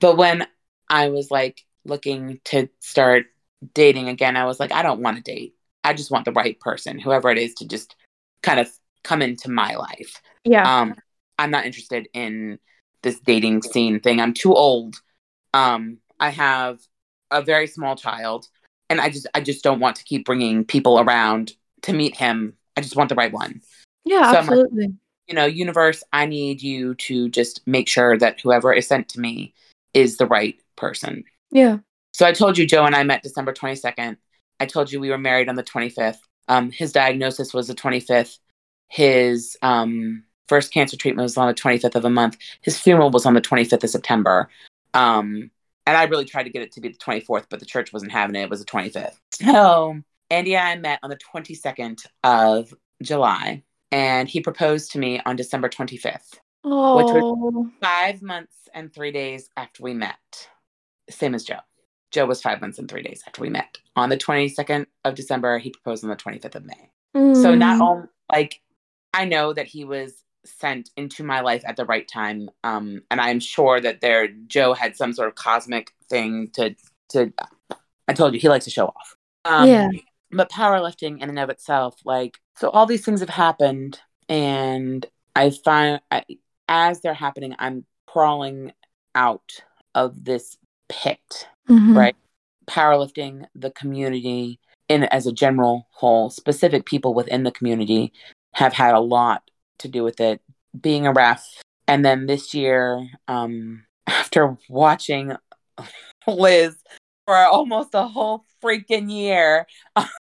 but 0.00 0.16
when 0.16 0.46
i 0.88 1.08
was 1.08 1.30
like 1.30 1.64
looking 1.84 2.40
to 2.44 2.68
start 2.80 3.26
dating 3.74 4.08
again 4.08 4.36
i 4.36 4.44
was 4.44 4.58
like 4.60 4.72
i 4.72 4.82
don't 4.82 5.00
want 5.00 5.16
to 5.16 5.22
date. 5.22 5.54
I 5.84 5.94
just 5.94 6.12
want 6.12 6.24
the 6.24 6.32
right 6.32 6.58
person 6.60 6.98
whoever 7.00 7.28
it 7.30 7.38
is 7.38 7.54
to 7.54 7.66
just 7.66 7.96
kind 8.42 8.60
of 8.60 8.70
come 9.02 9.20
into 9.20 9.50
my 9.50 9.74
life. 9.74 10.22
Yeah. 10.44 10.80
um 10.80 10.94
i'm 11.38 11.50
not 11.50 11.66
interested 11.66 12.08
in 12.14 12.58
this 13.02 13.18
dating 13.18 13.62
scene 13.62 13.98
thing. 13.98 14.20
I'm 14.20 14.32
too 14.34 14.54
old. 14.54 14.96
Um 15.54 15.98
i 16.20 16.30
have 16.30 16.78
a 17.32 17.42
very 17.42 17.66
small 17.66 17.96
child 17.96 18.46
and 18.90 19.00
i 19.00 19.08
just 19.08 19.26
i 19.34 19.40
just 19.40 19.64
don't 19.64 19.80
want 19.80 19.96
to 19.96 20.04
keep 20.04 20.24
bringing 20.24 20.64
people 20.64 21.00
around 21.00 21.52
to 21.82 21.92
meet 21.92 22.14
him. 22.16 22.54
I 22.76 22.80
just 22.80 22.94
want 22.96 23.08
the 23.08 23.16
right 23.16 23.32
one. 23.32 23.60
Yeah, 24.04 24.22
so 24.32 24.38
I'm 24.38 24.46
like- 24.46 24.50
absolutely. 24.50 24.94
You 25.28 25.34
know 25.34 25.46
universe 25.46 26.02
i 26.12 26.26
need 26.26 26.62
you 26.62 26.94
to 26.96 27.28
just 27.28 27.60
make 27.66 27.88
sure 27.88 28.18
that 28.18 28.40
whoever 28.40 28.72
is 28.72 28.86
sent 28.86 29.08
to 29.08 29.20
me 29.20 29.54
is 29.94 30.16
the 30.16 30.26
right 30.26 30.58
person 30.76 31.24
Yeah. 31.50 31.78
so 32.12 32.26
I 32.26 32.32
told 32.32 32.58
you 32.58 32.66
Joe 32.66 32.84
and 32.84 32.94
I 32.94 33.02
met 33.04 33.22
December 33.22 33.52
22nd. 33.52 34.16
I 34.60 34.66
told 34.66 34.90
you 34.92 35.00
we 35.00 35.10
were 35.10 35.18
married 35.18 35.48
on 35.48 35.56
the 35.56 35.62
25th. 35.64 36.18
Um, 36.48 36.70
his 36.70 36.92
diagnosis 36.92 37.52
was 37.52 37.68
the 37.68 37.74
25th. 37.74 38.38
His 38.88 39.56
um, 39.62 40.24
first 40.48 40.72
cancer 40.72 40.96
treatment 40.96 41.24
was 41.24 41.36
on 41.36 41.48
the 41.48 41.54
25th 41.54 41.94
of 41.94 42.04
a 42.04 42.10
month. 42.10 42.36
His 42.60 42.78
funeral 42.78 43.10
was 43.10 43.26
on 43.26 43.34
the 43.34 43.40
25th 43.40 43.84
of 43.84 43.90
September. 43.90 44.48
Um, 44.94 45.50
and 45.86 45.96
I 45.96 46.04
really 46.04 46.24
tried 46.26 46.44
to 46.44 46.50
get 46.50 46.62
it 46.62 46.72
to 46.72 46.80
be 46.80 46.88
the 46.88 46.98
24th, 46.98 47.46
but 47.50 47.58
the 47.60 47.66
church 47.66 47.92
wasn't 47.92 48.12
having 48.12 48.36
it. 48.36 48.42
It 48.42 48.50
was 48.50 48.60
the 48.60 48.66
25th. 48.70 49.16
So 49.32 50.00
Andy 50.30 50.54
and 50.54 50.68
I 50.68 50.76
met 50.76 51.00
on 51.02 51.10
the 51.10 51.18
22nd 51.18 52.06
of 52.22 52.72
July, 53.02 53.62
and 53.92 54.28
he 54.28 54.40
proposed 54.40 54.90
to 54.92 54.98
me 54.98 55.20
on 55.26 55.36
December 55.36 55.68
25th, 55.68 56.38
which 56.96 57.12
was 57.12 57.22
five 57.80 58.22
months 58.22 58.56
and 58.74 58.92
three 58.92 59.12
days 59.12 59.48
after 59.56 59.82
we 59.82 59.94
met. 59.94 60.48
Same 61.10 61.34
as 61.34 61.44
Joe. 61.44 61.60
Joe 62.10 62.26
was 62.26 62.42
five 62.42 62.60
months 62.60 62.78
and 62.78 62.88
three 62.90 63.02
days 63.02 63.22
after 63.26 63.40
we 63.42 63.48
met. 63.50 63.78
On 63.96 64.08
the 64.08 64.16
22nd 64.16 64.86
of 65.04 65.14
December, 65.14 65.58
he 65.58 65.70
proposed 65.70 66.04
on 66.04 66.10
the 66.10 66.16
25th 66.16 66.54
of 66.56 66.64
May. 66.64 66.90
So 67.34 67.54
not 67.54 67.78
Mm. 67.78 67.80
only 67.80 68.08
like 68.30 68.60
I 69.14 69.26
know 69.26 69.52
that 69.52 69.66
he 69.66 69.84
was 69.84 70.24
sent 70.44 70.90
into 70.96 71.22
my 71.22 71.40
life 71.40 71.62
at 71.66 71.76
the 71.76 71.84
right 71.84 72.08
time. 72.08 72.50
Um, 72.64 73.02
and 73.10 73.20
I'm 73.20 73.40
sure 73.40 73.80
that 73.80 74.00
there 74.00 74.28
Joe 74.46 74.72
had 74.74 74.96
some 74.96 75.12
sort 75.12 75.28
of 75.28 75.34
cosmic 75.34 75.92
thing 76.08 76.48
to 76.54 76.74
to 77.10 77.32
I 78.08 78.14
told 78.14 78.34
you 78.34 78.40
he 78.40 78.48
likes 78.48 78.64
to 78.64 78.70
show 78.70 78.86
off. 78.86 79.16
Um 79.44 79.68
Yeah. 79.68 79.88
but 80.30 80.50
powerlifting 80.50 81.20
in 81.22 81.28
and 81.28 81.38
of 81.38 81.50
itself, 81.50 82.00
like, 82.06 82.38
so 82.56 82.70
all 82.70 82.86
these 82.86 83.04
things 83.04 83.20
have 83.20 83.28
happened, 83.28 84.00
and 84.28 85.04
I 85.34 85.50
find 85.50 86.00
I, 86.10 86.24
as 86.68 87.00
they're 87.00 87.14
happening, 87.14 87.54
I'm 87.58 87.84
crawling 88.06 88.72
out 89.14 89.52
of 89.94 90.24
this 90.24 90.56
pit, 90.88 91.48
Mhm. 91.68 91.96
right? 91.96 92.16
Powerlifting, 92.66 93.46
the 93.54 93.70
community, 93.70 94.58
in 94.88 95.04
as 95.04 95.26
a 95.26 95.32
general 95.32 95.86
whole, 95.90 96.30
specific 96.30 96.84
people 96.86 97.14
within 97.14 97.42
the 97.42 97.50
community 97.50 98.12
have 98.54 98.72
had 98.74 98.94
a 98.94 99.00
lot 99.00 99.50
to 99.78 99.88
do 99.88 100.02
with 100.02 100.20
it. 100.20 100.40
Being 100.78 101.06
a 101.06 101.12
ref, 101.12 101.46
and 101.86 102.04
then 102.04 102.26
this 102.26 102.54
year, 102.54 103.08
um, 103.28 103.84
after 104.06 104.56
watching 104.68 105.36
Liz 106.26 106.76
for 107.26 107.36
almost 107.36 107.94
a 107.94 108.06
whole 108.06 108.44
freaking 108.62 109.10
year 109.10 109.66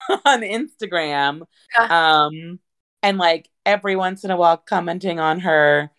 on 0.26 0.42
Instagram, 0.42 1.42
um, 1.78 2.60
and 3.04 3.18
like 3.18 3.50
every 3.66 3.96
once 3.96 4.24
in 4.24 4.32
a 4.32 4.38
while 4.38 4.58
commenting 4.58 5.20
on 5.20 5.40
her 5.42 5.92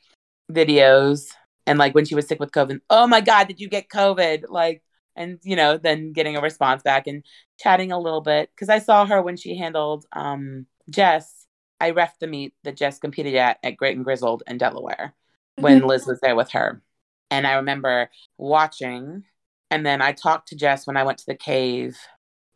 videos, 0.50 1.26
and 1.66 1.78
like 1.78 1.94
when 1.94 2.04
she 2.04 2.14
was 2.14 2.26
sick 2.26 2.40
with 2.40 2.50
COVID, 2.50 2.80
oh 2.90 3.06
my 3.06 3.20
god, 3.20 3.48
did 3.48 3.60
you 3.60 3.68
get 3.68 3.88
COVID? 3.88 4.44
Like, 4.48 4.82
and 5.16 5.38
you 5.42 5.56
know, 5.56 5.76
then 5.78 6.12
getting 6.12 6.36
a 6.36 6.40
response 6.40 6.82
back 6.82 7.06
and 7.06 7.24
chatting 7.58 7.92
a 7.92 8.00
little 8.00 8.20
bit 8.20 8.50
because 8.54 8.68
I 8.68 8.80
saw 8.80 9.06
her 9.06 9.22
when 9.22 9.36
she 9.36 9.56
handled 9.56 10.06
um 10.12 10.66
Jess. 10.88 11.46
I 11.82 11.90
ref 11.90 12.18
the 12.18 12.26
meet 12.26 12.54
that 12.64 12.76
Jess 12.76 12.98
competed 12.98 13.36
at 13.36 13.58
at 13.62 13.76
Great 13.76 13.96
and 13.96 14.04
Grizzled 14.04 14.42
in 14.46 14.58
Delaware 14.58 15.14
when 15.56 15.86
Liz 15.86 16.06
was 16.06 16.20
there 16.20 16.36
with 16.36 16.50
her. 16.50 16.82
And 17.30 17.46
I 17.46 17.54
remember 17.54 18.10
watching, 18.38 19.24
and 19.70 19.86
then 19.86 20.02
I 20.02 20.12
talked 20.12 20.48
to 20.48 20.56
Jess 20.56 20.86
when 20.86 20.96
I 20.96 21.04
went 21.04 21.18
to 21.18 21.26
the 21.26 21.36
cave 21.36 21.96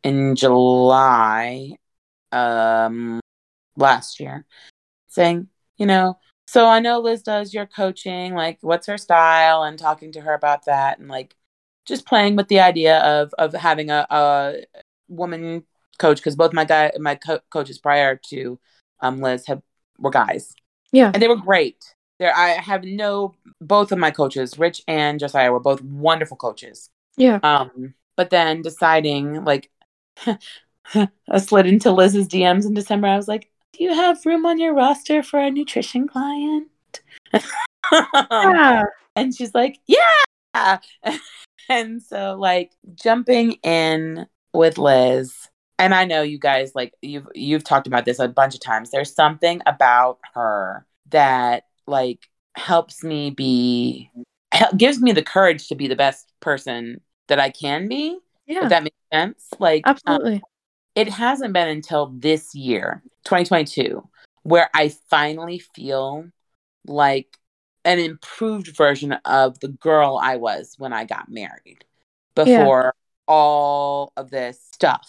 in 0.04 0.36
July 0.36 1.72
um, 2.30 3.20
last 3.76 4.20
year, 4.20 4.44
saying, 5.08 5.48
you 5.76 5.86
know, 5.86 6.18
so 6.46 6.66
I 6.66 6.78
know 6.78 7.00
Liz 7.00 7.22
does 7.22 7.54
your 7.54 7.66
coaching, 7.66 8.34
like 8.34 8.58
what's 8.60 8.86
her 8.86 8.98
style, 8.98 9.62
and 9.62 9.78
talking 9.78 10.12
to 10.12 10.20
her 10.20 10.34
about 10.34 10.66
that, 10.66 10.98
and 10.98 11.08
like 11.08 11.34
just 11.86 12.06
playing 12.06 12.36
with 12.36 12.48
the 12.48 12.60
idea 12.60 12.98
of 12.98 13.32
of 13.38 13.52
having 13.54 13.90
a, 13.90 14.06
a 14.10 14.64
woman 15.08 15.64
coach 15.98 16.18
because 16.18 16.36
both 16.36 16.52
my 16.52 16.64
guy 16.64 16.90
my 16.98 17.14
co- 17.14 17.40
coaches 17.50 17.78
prior 17.78 18.16
to 18.16 18.58
um, 19.00 19.20
Liz 19.20 19.46
have 19.46 19.62
were 19.98 20.10
guys 20.10 20.54
Yeah. 20.92 21.10
and 21.14 21.22
they 21.22 21.28
were 21.28 21.36
great. 21.36 21.94
There, 22.18 22.34
I 22.34 22.50
have 22.50 22.84
no. 22.84 23.34
Both 23.60 23.90
of 23.90 23.98
my 23.98 24.10
coaches, 24.10 24.58
Rich 24.58 24.82
and 24.86 25.18
Josiah, 25.18 25.50
were 25.50 25.60
both 25.60 25.82
wonderful 25.82 26.36
coaches. 26.36 26.88
Yeah. 27.16 27.40
Um, 27.42 27.94
but 28.16 28.30
then 28.30 28.62
deciding, 28.62 29.44
like, 29.44 29.70
I 30.94 31.38
slid 31.38 31.66
into 31.66 31.90
Liz's 31.90 32.28
DMs 32.28 32.66
in 32.66 32.74
December. 32.74 33.08
I 33.08 33.16
was 33.16 33.28
like, 33.28 33.50
"Do 33.72 33.84
you 33.84 33.94
have 33.94 34.24
room 34.26 34.46
on 34.46 34.58
your 34.58 34.74
roster 34.74 35.22
for 35.22 35.40
a 35.40 35.50
nutrition 35.50 36.06
client?" 36.08 36.68
Yeah. 37.92 38.84
and 39.14 39.34
she's 39.34 39.54
like, 39.54 39.78
"Yeah." 39.86 40.78
and 41.68 42.02
so, 42.02 42.36
like, 42.38 42.72
jumping 42.94 43.52
in 43.62 44.26
with 44.52 44.78
Liz, 44.78 45.48
and 45.78 45.94
I 45.94 46.04
know 46.04 46.22
you 46.22 46.38
guys 46.38 46.72
like 46.74 46.94
you've 47.02 47.28
you've 47.34 47.64
talked 47.64 47.86
about 47.86 48.04
this 48.04 48.18
a 48.18 48.28
bunch 48.28 48.54
of 48.54 48.60
times. 48.60 48.90
There's 48.90 49.14
something 49.14 49.60
about 49.66 50.18
her 50.34 50.86
that 51.10 51.64
like 51.86 52.28
helps 52.56 53.02
me 53.02 53.30
be 53.30 54.10
gives 54.76 55.00
me 55.00 55.12
the 55.12 55.22
courage 55.22 55.68
to 55.68 55.74
be 55.74 55.88
the 55.88 55.96
best 55.96 56.32
person 56.40 57.00
that 57.28 57.40
I 57.40 57.50
can 57.50 57.88
be. 57.88 58.18
Yeah. 58.46 58.64
If 58.64 58.70
that 58.70 58.82
makes 58.82 58.96
sense. 59.12 59.48
Like 59.58 59.86
um, 59.86 59.92
Absolutely. 59.92 60.42
it 60.94 61.08
hasn't 61.08 61.52
been 61.52 61.68
until 61.68 62.06
this 62.06 62.54
year, 62.54 63.02
2022, 63.24 64.06
where 64.42 64.68
I 64.74 64.88
finally 65.08 65.58
feel 65.58 66.26
like 66.86 67.38
an 67.84 67.98
improved 67.98 68.76
version 68.76 69.12
of 69.24 69.60
the 69.60 69.68
girl 69.68 70.18
I 70.22 70.36
was 70.36 70.74
when 70.78 70.92
I 70.92 71.04
got 71.04 71.30
married 71.30 71.84
before 72.34 72.94
all 73.26 74.12
of 74.16 74.30
this 74.30 74.60
stuff 74.72 75.08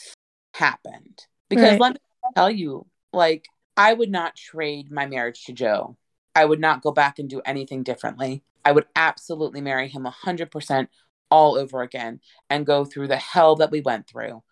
happened. 0.54 1.26
Because 1.50 1.71
Right. 1.71 1.82
let 1.82 1.93
me 1.93 2.00
tell 2.36 2.50
you, 2.50 2.86
like, 3.13 3.48
I 3.78 3.93
would 3.93 4.12
not 4.12 4.36
trade 4.36 4.91
my 4.91 5.06
marriage 5.06 5.45
to 5.45 5.54
Joe. 5.54 5.98
I 6.34 6.45
would 6.45 6.60
not 6.60 6.82
go 6.82 6.91
back 6.91 7.19
and 7.19 7.30
do 7.30 7.41
anything 7.45 7.84
differently. 7.84 8.43
I 8.63 8.71
would 8.71 8.88
absolutely 8.95 9.62
marry 9.62 9.88
him 9.88 10.06
100% 10.06 10.89
all 11.32 11.58
over 11.58 11.82
again 11.82 12.20
and 12.50 12.66
go 12.66 12.86
through 12.86 13.08
the 13.08 13.18
hell 13.18 13.56
that 13.58 13.72
we 13.72 13.82
went 13.82 14.08
through 14.08 14.44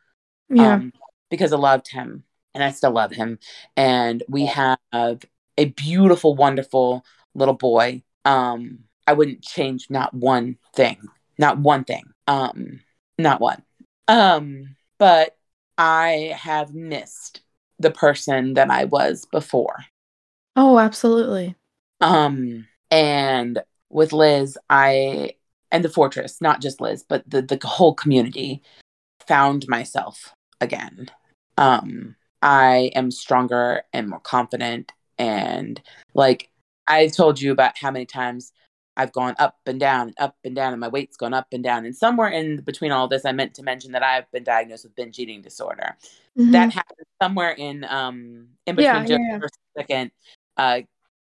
yeah. 0.50 0.76
um, 0.76 0.94
because 1.30 1.54
I 1.54 1.58
loved 1.58 1.90
him 1.92 2.24
and 2.54 2.64
I 2.64 2.72
still 2.72 2.92
love 2.92 3.12
him. 3.12 3.40
And 3.76 4.24
we 4.28 4.46
have 4.46 4.78
a 4.92 5.66
beautiful, 5.66 6.36
wonderful 6.36 7.04
little 7.34 7.56
boy. 7.56 8.04
Um, 8.26 8.80
I 9.08 9.14
wouldn't 9.14 9.44
change 9.44 9.88
not 9.90 10.14
one 10.14 10.58
thing, 10.76 10.98
not 11.38 11.58
one 11.58 11.84
thing, 11.84 12.04
um, 12.28 12.80
not 13.18 13.42
one. 13.42 13.64
Um, 14.08 14.76
but 14.98 15.38
I 15.78 16.36
have 16.38 16.74
missed 16.74 17.42
the 17.80 17.92
person 17.92 18.54
that 18.54 18.70
I 18.70 18.86
was 18.86 19.26
before. 19.26 19.86
oh, 20.56 20.78
absolutely. 20.78 21.56
Um, 22.00 22.68
and 22.92 23.60
with 23.90 24.14
Liz, 24.14 24.58
I 24.70 25.32
and 25.74 25.84
the 25.84 25.90
fortress, 25.90 26.40
not 26.40 26.62
just 26.62 26.80
Liz, 26.80 27.04
but 27.04 27.30
the 27.30 27.42
the 27.42 27.60
whole 27.68 27.94
community, 27.94 28.62
found 29.28 29.68
myself 29.68 30.34
again. 30.62 31.10
Um, 31.58 32.16
I 32.42 32.92
am 32.96 33.12
stronger 33.12 33.84
and 33.92 34.10
more 34.10 34.20
confident, 34.22 34.92
and 35.18 35.82
like 36.14 36.50
I've 36.88 37.14
told 37.14 37.42
you 37.42 37.52
about 37.52 37.78
how 37.78 37.92
many 37.92 38.06
times 38.06 38.54
I've 38.96 39.12
gone 39.12 39.36
up 39.40 39.58
and 39.66 39.80
down 39.80 40.08
and 40.10 40.16
up 40.20 40.36
and 40.44 40.56
down, 40.56 40.74
and 40.74 40.80
my 40.80 40.88
weight's 40.88 41.18
gone 41.18 41.34
up 41.34 41.48
and 41.52 41.64
down. 41.64 41.86
And 41.86 41.96
somewhere 41.96 42.30
in 42.30 42.62
between 42.62 42.92
all 42.92 43.08
this, 43.08 43.26
I 43.26 43.32
meant 43.32 43.56
to 43.56 43.64
mention 43.64 43.94
that 43.94 44.04
I've 44.04 44.32
been 44.32 44.44
diagnosed 44.44 44.84
with 44.84 44.96
binge 44.96 45.18
eating 45.20 45.42
disorder 45.42 45.98
Mhm. 46.38 46.52
that 46.52 46.72
happened 46.72 47.08
somewhere 47.22 47.52
in 47.52 47.84
um 47.86 48.50
in 48.68 48.76
between 48.76 49.02
Yeah, 49.02 49.04
Joe's 49.04 49.10
yeah, 49.10 49.18
yeah. 49.32 49.40
first 49.40 49.58
second 49.78 50.12
uh 50.58 50.82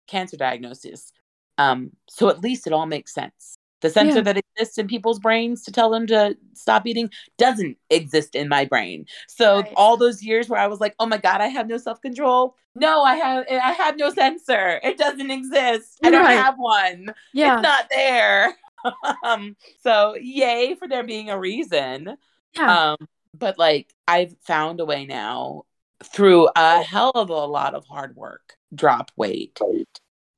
cancer 0.08 0.38
diagnosis. 0.38 1.12
Um 1.58 1.91
so 2.10 2.29
at 2.29 2.41
least 2.41 2.67
it 2.67 2.73
all 2.73 2.86
makes 2.86 3.13
sense. 3.13 3.58
The 3.81 3.89
sensor 3.89 4.17
Yeah. 4.17 4.21
that 4.23 4.38
exists 4.38 4.77
in 4.77 4.88
people's 4.88 5.19
brains 5.19 5.63
to 5.63 5.71
tell 5.71 5.89
them 5.89 6.07
to 6.07 6.38
stop 6.53 6.88
eating 6.88 7.09
doesn't 7.38 7.77
exist 7.89 8.33
in 8.35 8.47
my 8.47 8.65
brain. 8.65 9.05
So 9.27 9.61
Right. 9.61 9.73
all 9.75 9.97
those 9.97 10.23
years 10.23 10.47
where 10.49 10.59
I 10.59 10.67
was 10.67 10.79
like, 10.79 10.95
"Oh 10.99 11.05
my 11.05 11.17
god, 11.17 11.41
I 11.41 11.47
have 11.47 11.67
no 11.67 11.77
self-control." 11.77 12.55
No, 12.75 13.03
I 13.03 13.15
have 13.15 13.45
I 13.49 13.71
have 13.73 13.97
no 13.97 14.09
sensor. 14.11 14.79
It 14.83 14.97
doesn't 14.97 15.29
exist. 15.29 15.99
I 16.03 16.09
don't 16.09 16.23
Right. 16.23 16.33
have 16.33 16.55
one. 16.57 17.13
yeah. 17.33 17.55
It's 17.55 17.63
not 17.63 17.89
there. 17.89 18.55
um 19.23 19.55
so 19.81 20.15
yay 20.15 20.75
for 20.75 20.88
there 20.88 21.03
being 21.03 21.29
a 21.29 21.38
reason. 21.39 22.17
yeah. 22.53 22.93
Um, 22.93 23.07
but 23.38 23.57
like 23.59 23.93
I've 24.07 24.35
found 24.41 24.79
a 24.79 24.85
way 24.85 25.05
now 25.05 25.63
through 26.03 26.49
a 26.55 26.81
hell 26.81 27.11
of 27.15 27.29
a 27.29 27.33
lot 27.45 27.73
of 27.75 27.85
hard 27.88 28.15
work, 28.15 28.55
drop 28.73 29.11
weight 29.17 29.59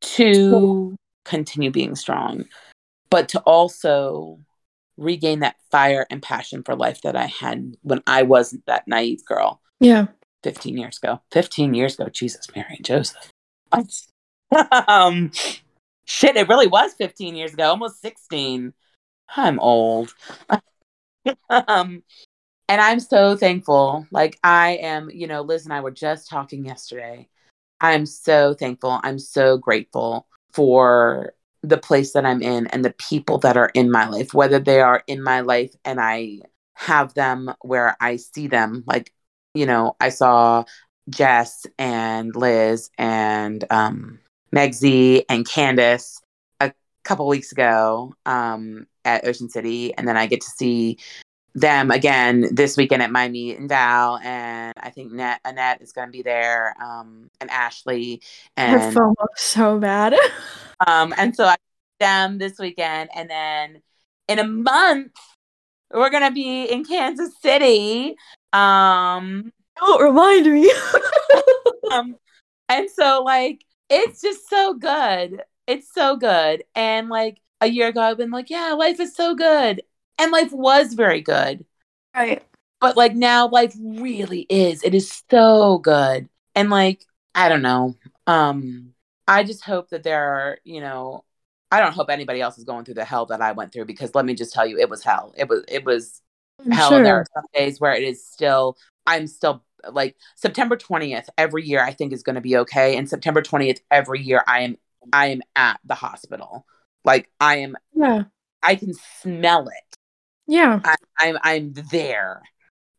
to 0.02 0.95
continue 1.26 1.71
being 1.71 1.95
strong, 1.95 2.45
but 3.10 3.30
to 3.30 3.39
also 3.41 4.39
regain 4.98 5.39
that 5.41 5.56
fire 5.72 6.08
and 6.10 6.22
passion 6.22 6.63
for 6.63 6.76
life 6.76 7.02
that 7.02 7.15
I 7.15 7.28
had 7.28 7.76
when 7.82 8.02
I 8.08 8.24
wasn't 8.24 8.65
that 8.65 8.88
naive 8.88 9.24
girl 9.26 9.62
yeah. 9.80 10.08
15 10.43 10.78
years 10.78 10.98
ago. 10.98 11.22
15 11.32 11.74
years 11.74 11.96
ago, 11.96 12.10
Jesus, 12.10 12.48
Mary 12.56 12.76
and 12.76 12.86
Joseph. 12.86 13.32
um, 14.88 15.32
shit, 16.06 16.36
it 16.36 16.48
really 16.48 16.67
was 16.67 16.93
15 16.93 17.36
years 17.36 17.54
ago, 17.54 17.70
almost 17.70 18.02
16. 18.02 18.74
I'm 19.36 19.60
old. 19.60 20.13
um, 21.50 22.04
and 22.70 22.82
I'm 22.82 23.00
so 23.00 23.36
thankful. 23.36 24.08
Like, 24.12 24.39
I 24.43 24.78
am, 24.82 25.10
you 25.12 25.28
know, 25.28 25.41
Liz 25.41 25.65
and 25.65 25.74
I 25.74 25.82
were 25.82 25.91
just 25.91 26.30
talking 26.30 26.65
yesterday. 26.65 27.28
I'm 27.80 28.06
so 28.06 28.54
thankful. 28.54 29.00
I'm 29.04 29.20
so 29.20 29.58
grateful 29.58 30.28
for 30.54 31.34
the 31.63 31.78
place 31.78 32.13
that 32.13 32.26
I'm 32.26 32.41
in 32.41 32.67
and 32.67 32.84
the 32.84 32.93
people 32.93 33.38
that 33.39 33.58
are 33.58 33.72
in 33.74 33.91
my 33.91 34.08
life, 34.08 34.34
whether 34.34 34.60
they 34.60 34.82
are 34.82 35.04
in 35.08 35.22
my 35.22 35.41
life 35.41 35.74
and 35.84 36.00
I 36.00 36.39
have 36.74 37.13
them 37.13 37.54
where 37.62 37.98
I 38.00 38.17
see 38.17 38.48
them. 38.48 38.84
Like, 38.86 39.12
you 39.54 39.65
know, 39.65 39.96
I 40.00 40.10
saw 40.10 40.65
Jess 41.10 41.65
and 41.78 42.36
Liz 42.36 42.89
and 42.98 43.63
um, 43.70 44.20
Megzy 44.56 45.24
and 45.30 45.48
Candace 45.48 46.22
a 46.60 46.72
couple 47.04 47.28
weeks 47.28 47.52
ago 47.52 48.13
um, 48.26 48.88
at 49.06 49.26
Ocean 49.26 49.50
City, 49.50 49.93
and 49.96 50.08
then 50.08 50.17
I 50.17 50.28
get 50.28 50.41
to 50.41 50.50
see 50.50 51.00
them 51.58 51.89
again 51.89 52.50
this 52.52 52.78
weekend 52.78 53.02
at 53.02 53.12
my 53.12 53.28
meet 53.28 53.58
and 53.58 53.67
Val, 53.67 54.20
and 54.20 54.74
I 54.80 54.91
think 54.91 55.12
Net 55.12 55.41
Annette 55.43 55.82
is 55.82 55.91
going 55.91 56.08
to 56.08 56.12
be 56.12 56.22
there, 56.22 56.76
um, 56.82 57.30
and 57.41 57.50
Ashley, 57.50 58.22
Her 58.56 58.78
and 58.78 58.96
FOMO 58.96 59.26
so 59.36 59.80
bad. 59.80 60.13
um, 60.88 61.13
and 61.17 61.36
so 61.36 61.46
I 61.46 61.56
them 62.00 62.38
this 62.38 62.60
weekend, 62.60 63.10
and 63.15 63.30
then 63.30 63.82
in 64.28 64.39
a 64.39 64.48
month 64.48 65.13
we're 65.91 66.10
gonna 66.10 66.32
be 66.32 66.65
in 66.65 66.86
Kansas 66.86 67.34
City, 67.41 68.15
um, 68.54 69.52
Don't 69.80 70.04
remind 70.04 70.46
me. 70.46 70.72
um, 71.91 72.15
and 72.70 72.89
so 72.89 73.24
like 73.26 73.63
it's 73.89 74.22
just 74.22 74.48
so 74.50 74.74
good. 74.76 75.41
It's 75.65 75.91
so 75.93 76.17
good. 76.17 76.63
And 76.76 77.10
like 77.10 77.39
a 77.62 77.67
year 77.67 77.88
ago, 77.88 78.02
I've 78.02 78.17
been 78.17 78.32
like, 78.32 78.50
yeah, 78.50 78.74
life 78.74 79.00
is 79.00 79.15
so 79.15 79.34
good. 79.36 79.82
And 80.17 80.32
life 80.32 80.51
was 80.51 80.93
very 80.93 81.21
good. 81.21 81.65
Right. 82.15 82.43
But 82.80 82.97
like 82.97 83.15
now 83.15 83.47
life 83.47 83.75
really 83.80 84.45
is. 84.49 84.84
It 84.84 84.93
is 84.93 85.23
so 85.30 85.80
good. 85.80 86.30
And 86.56 86.69
like, 86.69 87.03
I 87.36 87.49
don't 87.49 87.62
know. 87.62 87.95
Um, 88.25 88.93
I 89.27 89.43
just 89.43 89.63
hope 89.63 89.89
that 89.89 90.03
there 90.03 90.23
are, 90.23 90.58
you 90.63 90.82
know, 90.82 91.23
I 91.71 91.80
don't 91.82 91.93
hope 91.93 92.10
anybody 92.10 92.39
else 92.41 92.58
is 92.58 92.63
going 92.63 92.86
through 92.86 92.93
the 92.95 93.06
hell 93.06 93.25
that 93.27 93.41
I 93.41 93.51
went 93.51 93.73
through 93.73 93.86
because 93.86 94.15
let 94.15 94.25
me 94.25 94.34
just 94.36 94.53
tell 94.53 94.65
you, 94.65 94.77
it 94.80 94.89
was 94.89 95.03
hell. 95.03 95.34
It 95.38 95.49
was 95.49 95.63
it 95.67 95.86
was 95.86 96.21
I'm 96.65 96.71
hell. 96.71 96.89
sure. 96.89 96.97
And 96.97 97.06
there 97.06 97.15
are 97.15 97.25
some 97.34 97.45
days 97.53 97.80
where 97.80 97.93
it 97.93 98.03
is 98.03 98.25
still 98.25 98.77
I'm 99.06 99.27
still 99.27 99.63
like 99.91 100.15
September 100.36 100.75
20th 100.77 101.27
every 101.38 101.63
year 101.65 101.82
I 101.84 101.91
think 101.93 102.13
is 102.13 102.23
going 102.23 102.36
to 102.36 102.41
be 102.41 102.58
okay 102.58 102.97
and 102.97 103.08
September 103.10 103.41
20th 103.41 103.80
every 103.91 104.21
year 104.21 104.43
I 104.47 104.62
am 104.62 104.77
I 105.13 105.27
am 105.27 105.41
at 105.56 105.80
the 105.86 105.95
hospital. 105.95 106.65
Like 107.03 107.30
I 107.39 107.58
am 107.58 107.75
Yeah. 107.93 108.23
I 108.63 108.75
can 108.75 108.93
smell 109.21 109.67
it. 109.67 109.87
Yeah. 110.47 110.79
I, 110.83 110.95
I'm 111.19 111.38
I'm 111.41 111.73
there. 111.91 112.41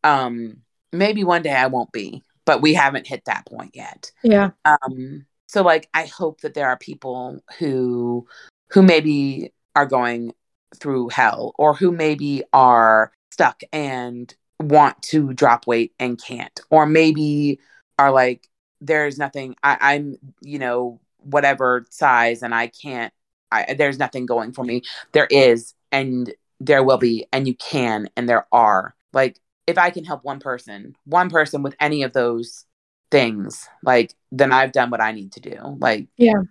Um 0.04 0.58
maybe 0.92 1.24
one 1.24 1.42
day 1.42 1.54
I 1.54 1.66
won't 1.66 1.92
be, 1.92 2.22
but 2.44 2.62
we 2.62 2.74
haven't 2.74 3.06
hit 3.06 3.24
that 3.26 3.46
point 3.46 3.72
yet. 3.74 4.12
Yeah. 4.22 4.50
Um 4.64 5.26
so 5.46 5.62
like 5.62 5.88
I 5.94 6.06
hope 6.06 6.42
that 6.42 6.54
there 6.54 6.68
are 6.68 6.78
people 6.78 7.42
who 7.58 8.26
who 8.70 8.82
maybe 8.82 9.52
are 9.74 9.86
going 9.86 10.32
through 10.76 11.08
hell 11.08 11.54
or 11.58 11.74
who 11.74 11.90
maybe 11.90 12.42
are 12.52 13.12
stuck 13.30 13.62
and 13.72 14.34
want 14.60 15.00
to 15.02 15.32
drop 15.32 15.66
weight 15.66 15.92
and 15.98 16.20
can't 16.20 16.60
or 16.70 16.86
maybe 16.86 17.60
are 17.98 18.10
like 18.10 18.48
there's 18.80 19.18
nothing 19.18 19.54
I, 19.62 19.78
i'm 19.80 20.16
you 20.42 20.58
know 20.58 21.00
whatever 21.18 21.86
size 21.90 22.42
and 22.42 22.54
i 22.54 22.66
can't 22.66 23.12
I, 23.50 23.74
there's 23.74 23.98
nothing 23.98 24.26
going 24.26 24.52
for 24.52 24.64
me 24.64 24.82
there 25.12 25.28
is 25.30 25.74
and 25.92 26.32
there 26.60 26.82
will 26.82 26.98
be 26.98 27.26
and 27.32 27.46
you 27.46 27.54
can 27.54 28.08
and 28.16 28.28
there 28.28 28.46
are 28.52 28.94
like 29.12 29.40
if 29.66 29.78
i 29.78 29.90
can 29.90 30.04
help 30.04 30.24
one 30.24 30.40
person 30.40 30.94
one 31.04 31.30
person 31.30 31.62
with 31.62 31.74
any 31.80 32.02
of 32.02 32.12
those 32.12 32.64
things 33.10 33.68
like 33.82 34.14
then 34.32 34.52
i've 34.52 34.72
done 34.72 34.90
what 34.90 35.00
i 35.00 35.12
need 35.12 35.32
to 35.32 35.40
do 35.40 35.56
like 35.80 36.06
yeah 36.16 36.42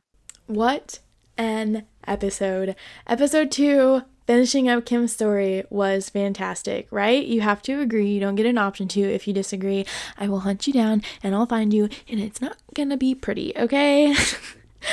What 0.48 1.00
an 1.38 1.86
episode. 2.06 2.76
Episode 3.06 3.52
two, 3.52 4.04
finishing 4.26 4.70
up 4.70 4.86
Kim's 4.86 5.13
story, 5.13 5.63
was 5.70 6.10
fantastic, 6.10 6.88
right? 6.91 7.26
You 7.26 7.41
have 7.41 7.62
to 7.63 7.82
agree. 7.82 8.10
You 8.12 8.20
don't 8.20 8.36
get 8.36 8.46
an 8.46 8.58
option 8.58 8.88
to. 8.89 9.02
If 9.02 9.28
you 9.28 9.34
disagree, 9.34 9.86
I 10.17 10.28
will 10.28 10.39
hunt 10.41 10.67
you 10.67 10.74
down 10.74 11.02
and 11.24 11.36
I'll 11.36 11.46
find 11.46 11.74
you, 11.74 11.89
and 12.08 12.20
it's 12.20 12.41
not 12.41 12.58
gonna 12.74 12.98
be 12.98 13.15
pretty, 13.15 13.54
okay? 13.58 14.15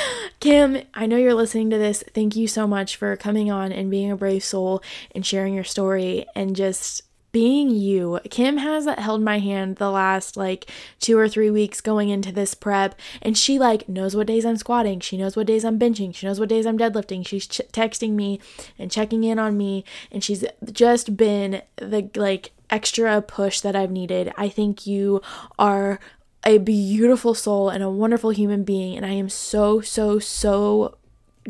Kim, 0.39 0.83
I 0.93 1.05
know 1.05 1.17
you're 1.17 1.33
listening 1.33 1.69
to 1.71 1.77
this. 1.77 2.03
Thank 2.13 2.35
you 2.35 2.47
so 2.47 2.67
much 2.67 2.95
for 2.95 3.15
coming 3.15 3.51
on 3.51 3.71
and 3.71 3.91
being 3.91 4.11
a 4.11 4.17
brave 4.17 4.43
soul 4.43 4.81
and 5.13 5.25
sharing 5.25 5.53
your 5.53 5.63
story 5.63 6.25
and 6.35 6.55
just 6.55 7.01
being 7.31 7.69
you. 7.69 8.17
Kim 8.29 8.57
has 8.57 8.85
held 8.97 9.21
my 9.21 9.39
hand 9.39 9.75
the 9.75 9.91
last 9.91 10.37
like 10.37 10.71
two 11.01 11.17
or 11.17 11.27
three 11.27 11.51
weeks 11.51 11.81
going 11.81 12.07
into 12.07 12.31
this 12.31 12.53
prep, 12.53 12.97
and 13.21 13.37
she 13.37 13.59
like 13.59 13.89
knows 13.89 14.15
what 14.15 14.27
days 14.27 14.45
I'm 14.45 14.55
squatting. 14.55 15.01
She 15.01 15.17
knows 15.17 15.35
what 15.35 15.47
days 15.47 15.65
I'm 15.65 15.77
benching. 15.77 16.15
She 16.15 16.25
knows 16.25 16.39
what 16.39 16.47
days 16.47 16.65
I'm 16.65 16.77
deadlifting. 16.77 17.27
She's 17.27 17.45
ch- 17.45 17.59
texting 17.73 18.11
me 18.11 18.39
and 18.79 18.89
checking 18.89 19.25
in 19.25 19.37
on 19.37 19.57
me, 19.57 19.83
and 20.13 20.23
she's 20.23 20.45
just 20.71 21.17
been 21.17 21.61
the 21.75 22.09
like 22.15 22.51
extra 22.69 23.21
push 23.21 23.59
that 23.59 23.75
I've 23.75 23.91
needed. 23.91 24.31
I 24.37 24.47
think 24.47 24.87
you 24.87 25.21
are 25.59 25.99
a 26.45 26.59
beautiful 26.59 27.33
soul 27.33 27.69
and 27.69 27.83
a 27.83 27.89
wonderful 27.89 28.29
human 28.29 28.63
being, 28.63 28.95
and 28.95 29.05
I 29.05 29.11
am 29.11 29.29
so 29.29 29.81
so 29.81 30.19
so 30.19 30.97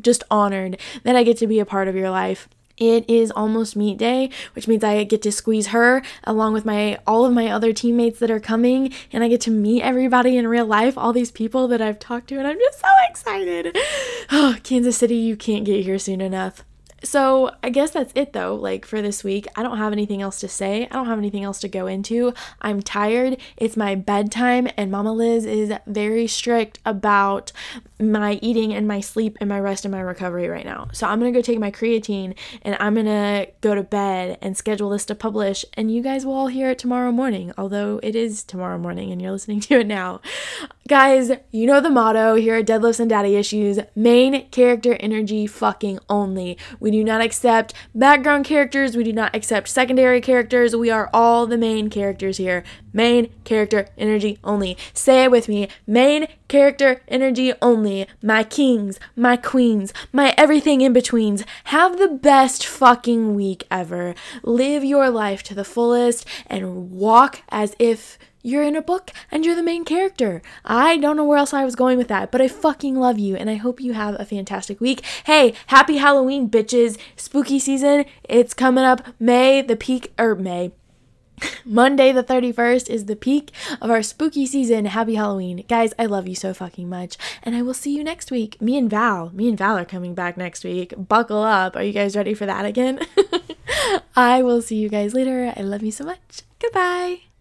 just 0.02 0.24
honored 0.30 0.80
that 1.04 1.16
I 1.16 1.24
get 1.24 1.38
to 1.38 1.48
be 1.48 1.60
a 1.60 1.66
part 1.66 1.88
of 1.88 1.96
your 1.96 2.10
life. 2.10 2.48
It 2.78 3.10
is 3.10 3.32
almost 3.32 3.78
meet 3.78 3.98
day, 3.98 4.30
which 4.54 4.68
means 4.68 4.84
I 4.84 5.06
get 5.06 5.22
to 5.22 5.32
squeeze 5.32 5.68
her 5.68 6.02
along 6.26 6.54
with 6.54 6.66
my 6.66 7.00
all 7.08 7.26
of 7.26 7.34
my 7.34 7.48
other 7.48 7.72
teammates 7.72 8.20
that 8.20 8.30
are 8.30 8.40
coming 8.40 8.94
and 9.14 9.24
I 9.24 9.30
get 9.30 9.40
to 9.42 9.52
meet 9.52 9.82
everybody 9.82 10.38
in 10.38 10.48
real 10.48 10.66
life, 10.66 10.98
all 10.98 11.14
these 11.14 11.32
people 11.32 11.70
that 11.70 11.82
I've 11.82 12.00
talked 12.00 12.28
to 12.30 12.38
and 12.38 12.48
I'm 12.48 12.60
just 12.60 12.80
so 12.80 12.88
excited. 13.10 13.78
Oh, 14.32 14.58
Kansas 14.64 14.98
City, 14.98 15.16
you 15.16 15.38
can't 15.38 15.66
get 15.66 15.84
here 15.84 16.00
soon 16.00 16.20
enough. 16.20 16.66
So, 17.06 17.52
I 17.64 17.70
guess 17.70 17.92
that's 17.92 18.12
it 18.16 18.34
though, 18.34 18.56
like 18.56 18.86
for 18.86 19.02
this 19.02 19.24
week. 19.24 19.48
I 19.56 19.64
don't 19.64 19.78
have 19.78 19.94
anything 19.94 20.22
else 20.22 20.40
to 20.40 20.48
say. 20.48 20.86
I 20.86 20.94
don't 20.96 21.06
have 21.06 21.20
anything 21.20 21.44
else 21.44 21.60
to 21.60 21.68
go 21.68 21.88
into. 21.88 22.34
I'm 22.62 22.82
tired. 22.82 23.38
It's 23.58 23.78
my 23.78 23.96
bedtime, 23.96 24.68
and 24.76 24.92
Mama 24.92 25.14
Liz 25.14 25.46
is 25.46 25.72
very 25.86 26.28
strict 26.28 26.80
about 26.86 27.52
my 28.00 28.40
eating 28.42 28.74
and 28.74 28.88
my 28.88 29.00
sleep 29.00 29.38
and 29.40 29.50
my 29.50 29.60
rest 29.60 29.86
and 29.86 29.92
my 29.92 30.02
recovery 30.02 30.48
right 30.48 30.66
now. 30.66 30.88
So, 30.94 31.08
I'm 31.08 31.20
gonna 31.20 31.32
go 31.32 31.42
take 31.42 31.60
my 31.60 31.72
creatine 31.72 32.36
and 32.62 32.76
I'm 32.80 32.96
gonna 32.96 33.48
go 33.62 33.76
to 33.76 33.84
bed 33.84 34.38
and 34.42 34.58
schedule 34.58 34.90
this 34.90 35.06
to 35.06 35.16
publish, 35.16 35.66
and 35.74 35.92
you 35.92 36.02
guys 36.02 36.26
will 36.26 36.34
all 36.34 36.48
hear 36.48 36.70
it 36.72 36.80
tomorrow 36.80 37.12
morning, 37.12 37.54
although 37.58 38.00
it 38.04 38.16
is 38.16 38.44
tomorrow 38.44 38.78
morning 38.78 39.12
and 39.12 39.22
you're 39.22 39.32
listening 39.32 39.60
to 39.62 39.80
it 39.80 39.88
now. 39.88 40.22
Guys, 40.88 41.32
you 41.52 41.66
know 41.66 41.82
the 41.82 41.90
motto 41.90 42.36
here 42.36 42.58
at 42.58 42.68
Deadlifts 42.68 43.00
and 43.00 43.10
Daddy 43.10 43.36
Issues 43.36 43.80
main 43.96 44.48
character 44.50 44.96
energy 45.00 45.48
fucking 45.48 46.00
only. 46.10 46.58
We 46.80 46.92
do 46.92 47.04
not 47.04 47.22
accept 47.22 47.74
background 47.96 48.46
characters, 48.46 48.96
we 48.96 49.04
do 49.04 49.14
not 49.14 49.36
accept 49.36 49.68
secondary 49.68 50.22
characters. 50.22 50.76
We 50.76 50.92
are 50.92 51.10
all 51.14 51.48
the 51.48 51.58
main 51.58 51.90
characters 51.90 52.38
here. 52.38 52.64
Main 52.94 53.30
character 53.44 53.88
energy 53.98 54.38
only. 54.44 54.78
Say 54.94 55.24
it 55.24 55.32
with 55.32 55.48
me 55.48 55.68
main 55.88 56.28
character 56.48 57.02
energy 57.08 57.54
only. 57.62 58.08
My 58.22 58.44
kings, 58.44 59.00
my 59.16 59.38
queens, 59.38 59.94
my 60.12 60.34
everything 60.38 60.82
in 60.82 60.94
betweens. 60.94 61.44
Have 61.66 61.98
the 61.98 62.08
best 62.08 62.66
fucking 62.66 63.36
week 63.36 63.66
ever. 63.72 64.16
Live 64.44 64.84
your 64.84 65.10
life 65.10 65.44
to 65.44 65.56
the 65.56 65.66
fullest 65.66 66.26
and 66.48 66.92
walk 66.92 67.42
as 67.50 67.76
if 67.80 68.18
you're 68.46 68.64
in 68.64 68.76
a 68.76 68.82
book 68.82 69.12
and 69.32 69.44
you're 69.44 69.56
the 69.56 69.64
main 69.64 69.84
character. 69.84 70.42
I 70.64 70.98
don't 70.98 71.18
know 71.18 71.26
where 71.26 71.40
else 71.40 71.54
I 71.54 71.66
was 71.66 71.76
going 71.76 71.98
with 71.98 72.08
that, 72.10 72.32
but 72.32 72.42
I 72.42 72.48
fucking 72.48 72.96
love 72.96 73.18
you 73.18 73.36
and 73.36 73.50
I 73.50 73.56
hope 73.56 73.82
you 73.82 73.94
have 73.94 74.20
a 74.20 74.26
fantastic 74.26 74.80
week. 74.80 75.04
Hey, 75.26 75.56
happy 75.68 75.98
Halloween, 75.98 76.50
bitches. 76.50 77.00
Spooky 77.16 77.58
season, 77.58 78.06
it's 78.24 78.54
coming 78.54 78.84
up 78.84 79.08
May, 79.20 79.64
the 79.64 79.76
peak, 79.76 80.14
or 80.20 80.36
May. 80.36 80.72
Monday 81.66 82.12
the 82.12 82.24
31st 82.24 82.90
is 82.90 83.06
the 83.06 83.16
peak 83.16 83.52
of 83.82 83.90
our 83.90 84.04
spooky 84.04 84.46
season. 84.46 84.86
Happy 84.86 85.16
Halloween. 85.16 85.66
Guys, 85.68 85.94
I 85.98 86.06
love 86.06 86.28
you 86.28 86.36
so 86.36 86.54
fucking 86.54 86.90
much. 86.90 87.18
And 87.44 87.56
I 87.56 87.62
will 87.62 87.74
see 87.74 87.96
you 87.96 88.04
next 88.04 88.32
week. 88.32 88.62
Me 88.62 88.78
and 88.78 88.90
Val, 88.90 89.32
me 89.34 89.50
and 89.50 89.58
Val 89.58 89.78
are 89.78 89.86
coming 89.86 90.14
back 90.14 90.38
next 90.38 90.64
week. 90.64 90.94
Buckle 90.98 91.44
up. 91.44 91.76
Are 91.76 91.84
you 91.84 91.94
guys 91.94 92.16
ready 92.16 92.34
for 92.34 92.46
that 92.46 92.66
again? 92.66 93.00
I 94.16 94.42
will 94.44 94.62
see 94.62 94.78
you 94.78 94.90
guys 94.90 95.14
later. 95.14 95.54
I 95.56 95.62
love 95.62 95.84
you 95.84 95.92
so 95.92 96.06
much. 96.06 96.42
Goodbye. 96.60 97.35